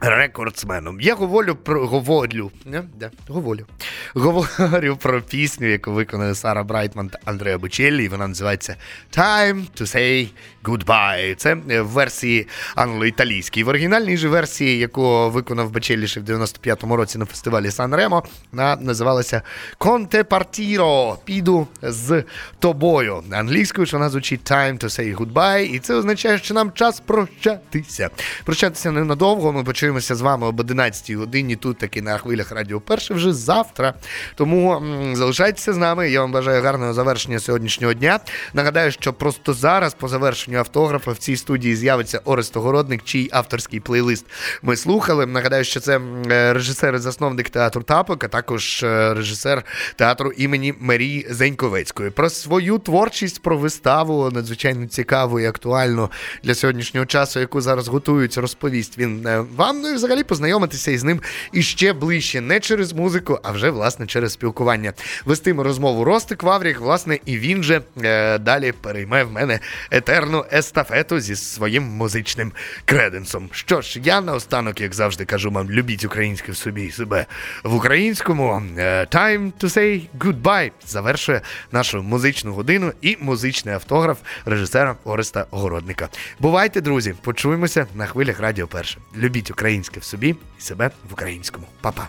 Рекордсменом. 0.00 0.98
Я 1.00 1.14
говорю 1.14 1.54
про 1.54 1.86
говорю. 1.86 2.52
Не? 2.64 2.82
Да, 2.98 3.10
говорю. 3.28 3.66
Говорю 4.14 4.96
про 4.96 5.22
пісню, 5.22 5.66
яку 5.66 5.92
виконує 5.92 6.34
Сара 6.34 6.64
Брайтман 6.64 7.08
та 7.08 7.18
Андреа 7.24 7.58
Бучеллі, 7.58 8.04
і 8.04 8.08
вона 8.08 8.28
називається 8.28 8.76
Time 9.16 9.64
to 9.80 9.82
Say 9.82 10.28
Goodbye. 10.64 11.34
Це 11.34 11.54
в 11.54 11.86
версії 11.86 12.46
англо-італійській. 12.76 13.64
В 13.64 13.68
оригінальній 13.68 14.16
же 14.16 14.28
версії, 14.28 14.78
яку 14.78 15.30
виконав 15.30 15.70
Бачеллі 15.70 16.06
ще 16.06 16.20
в 16.20 16.24
95-му 16.24 16.96
році 16.96 17.18
на 17.18 17.24
фестивалі 17.24 17.70
Сан 17.70 17.94
Ремо, 17.94 18.22
вона 18.52 18.76
називалася 18.76 19.42
Conte 19.78 20.22
Partiro. 20.22 21.16
Піду 21.24 21.66
з 21.82 22.24
тобою. 22.58 23.22
Англійською 23.32 23.86
ж 23.86 23.96
вона 23.96 24.10
звучить 24.10 24.50
Time 24.50 24.78
to 24.78 24.84
Say 24.84 25.16
Goodbye. 25.16 25.74
І 25.74 25.78
це 25.78 25.94
означає, 25.94 26.38
що 26.38 26.54
нам 26.54 26.72
час 26.72 27.00
прощатися. 27.00 28.10
Прощатися 28.44 28.90
ненадовго. 28.90 29.52
Ми 29.52 29.64
почали 29.64 29.85
почуємося 29.86 30.14
з 30.14 30.20
вами 30.20 30.46
об 30.46 30.60
11 30.60 31.10
годині. 31.10 31.56
Тут 31.56 31.78
таки 31.78 32.02
на 32.02 32.18
хвилях 32.18 32.52
Радіо 32.52 32.80
Перше 32.80 33.14
вже 33.14 33.32
завтра. 33.32 33.94
Тому 34.34 34.82
залишайтеся 35.12 35.72
з 35.72 35.76
нами. 35.76 36.10
Я 36.10 36.20
вам 36.20 36.32
бажаю 36.32 36.62
гарного 36.62 36.92
завершення 36.92 37.38
сьогоднішнього 37.38 37.94
дня. 37.94 38.20
Нагадаю, 38.54 38.92
що 38.92 39.12
просто 39.12 39.54
зараз, 39.54 39.94
по 39.94 40.08
завершенню 40.08 40.58
автографа, 40.58 41.12
в 41.12 41.16
цій 41.16 41.36
студії 41.36 41.76
з'явиться 41.76 42.20
Орест 42.24 42.56
Огородник, 42.56 43.04
чий 43.04 43.28
авторський 43.32 43.80
плейлист 43.80 44.26
ми 44.62 44.76
слухали. 44.76 45.26
Нагадаю, 45.26 45.64
що 45.64 45.80
це 45.80 46.00
е, 46.30 46.52
режисер 46.52 46.94
і 46.94 46.98
засновник 46.98 47.50
театру 47.50 47.82
Тапок, 47.82 48.24
а 48.24 48.28
також 48.28 48.82
е, 48.82 49.14
режисер 49.14 49.64
театру 49.96 50.32
імені 50.32 50.74
Марії 50.80 51.26
Зеньковецької. 51.30 52.10
Про 52.10 52.30
свою 52.30 52.78
творчість, 52.78 53.42
про 53.42 53.58
виставу 53.58 54.30
надзвичайно 54.30 54.86
цікаву 54.86 55.40
і 55.40 55.46
актуальну 55.46 56.10
для 56.42 56.54
сьогоднішнього 56.54 57.06
часу, 57.06 57.40
яку 57.40 57.60
зараз 57.60 57.88
готують, 57.88 58.38
розповість 58.38 58.96
він 58.98 59.26
е, 59.26 59.44
ну 59.82 59.88
і 59.88 59.94
взагалі 59.94 60.24
познайомитися 60.24 60.90
із 60.90 61.04
ним 61.04 61.20
іще 61.52 61.92
ближче, 61.92 62.40
не 62.40 62.60
через 62.60 62.92
музику, 62.92 63.38
а 63.42 63.50
вже 63.50 63.70
власне 63.70 64.06
через 64.06 64.32
спілкування. 64.32 64.92
Вестиме 65.24 65.62
розмову 65.62 66.04
Ростик 66.04 66.42
Вавріх, 66.42 66.80
власне, 66.80 67.18
і 67.26 67.38
він 67.38 67.62
же 67.62 67.82
е, 68.02 68.38
далі 68.38 68.72
перейме 68.72 69.24
в 69.24 69.32
мене 69.32 69.60
етерну 69.90 70.44
естафету 70.52 71.20
зі 71.20 71.36
своїм 71.36 71.82
музичним 71.82 72.52
креденсом. 72.84 73.48
Що 73.52 73.80
ж, 73.80 74.00
я 74.04 74.20
наостанок, 74.20 74.80
як 74.80 74.94
завжди, 74.94 75.24
кажу 75.24 75.50
вам, 75.50 75.70
любіть 75.70 76.04
українське 76.04 76.52
в 76.52 76.56
собі 76.56 76.84
і 76.84 76.90
себе 76.90 77.26
в 77.64 77.74
українському. 77.74 78.62
Е, 78.78 79.04
time 79.04 79.52
to 79.60 79.64
say 79.64 80.02
goodbye 80.18 80.70
завершує 80.86 81.40
нашу 81.72 82.02
музичну 82.02 82.52
годину 82.52 82.92
і 83.00 83.16
музичний 83.20 83.74
автограф 83.74 84.18
режисера 84.44 84.96
Ореста 85.04 85.46
Городника. 85.50 86.08
Бувайте, 86.40 86.80
друзі, 86.80 87.14
почуємося 87.22 87.86
на 87.94 88.06
хвилях 88.06 88.40
Радіо 88.40 88.66
Перше. 88.66 88.98
Любіть 89.16 89.50
українське 89.66 90.00
в 90.00 90.04
собі 90.04 90.36
і 90.58 90.60
себе 90.60 90.90
в 91.10 91.12
українському. 91.12 91.66
Па-па. 91.80 92.08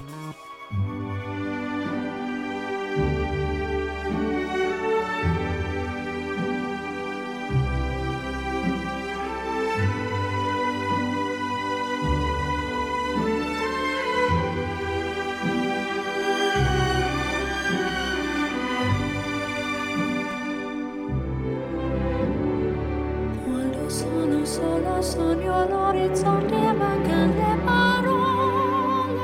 sono 23.89 24.43
solo 24.45 25.01
sogno 25.01 25.53
all'orizzonte 25.53 26.55
mancano 26.73 27.33
le 27.33 27.57
parole. 27.63 29.21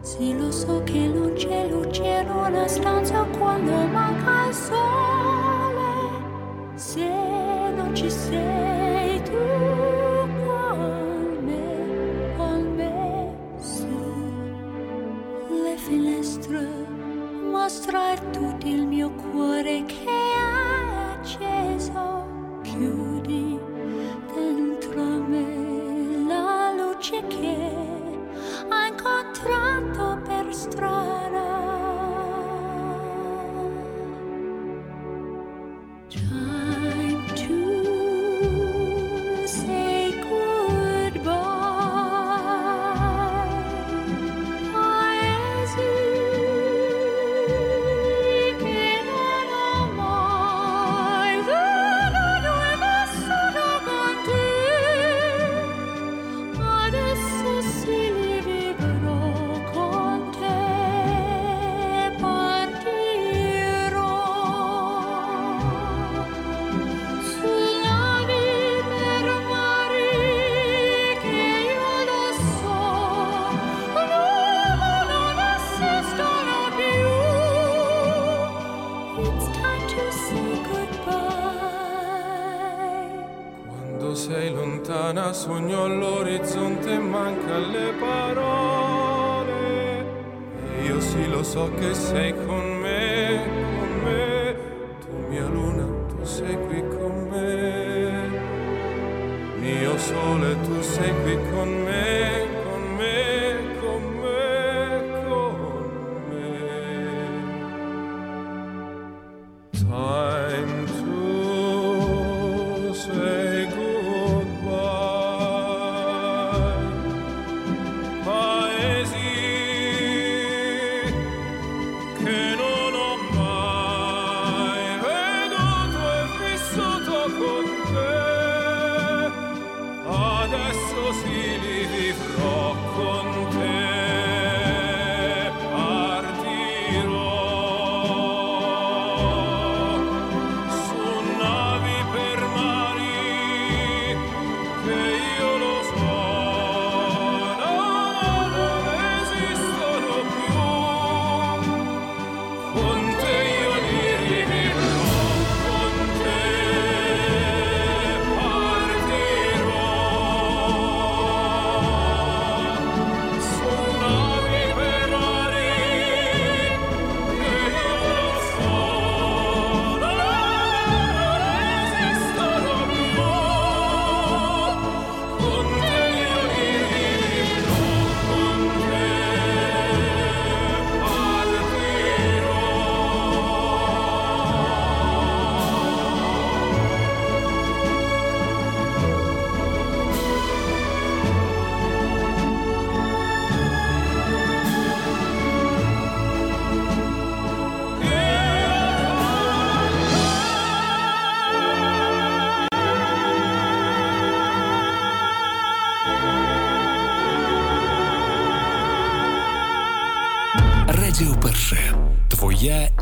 Sì 0.00 0.36
lo 0.36 0.50
so 0.50 0.82
che 0.84 1.06
non 1.06 1.32
c'è 1.34 1.68
luce 1.68 2.04
in 2.04 2.30
una 2.30 2.66
stanza 2.68 3.24
quando 3.36 3.72
manca 3.88 4.46
il 4.48 4.54
sole. 4.54 4.74
Se 6.74 7.08
non 7.74 7.94
ci 7.94 8.10
sei 8.10 8.75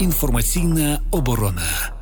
інформаційна 0.04 1.00
оборона. 1.10 1.93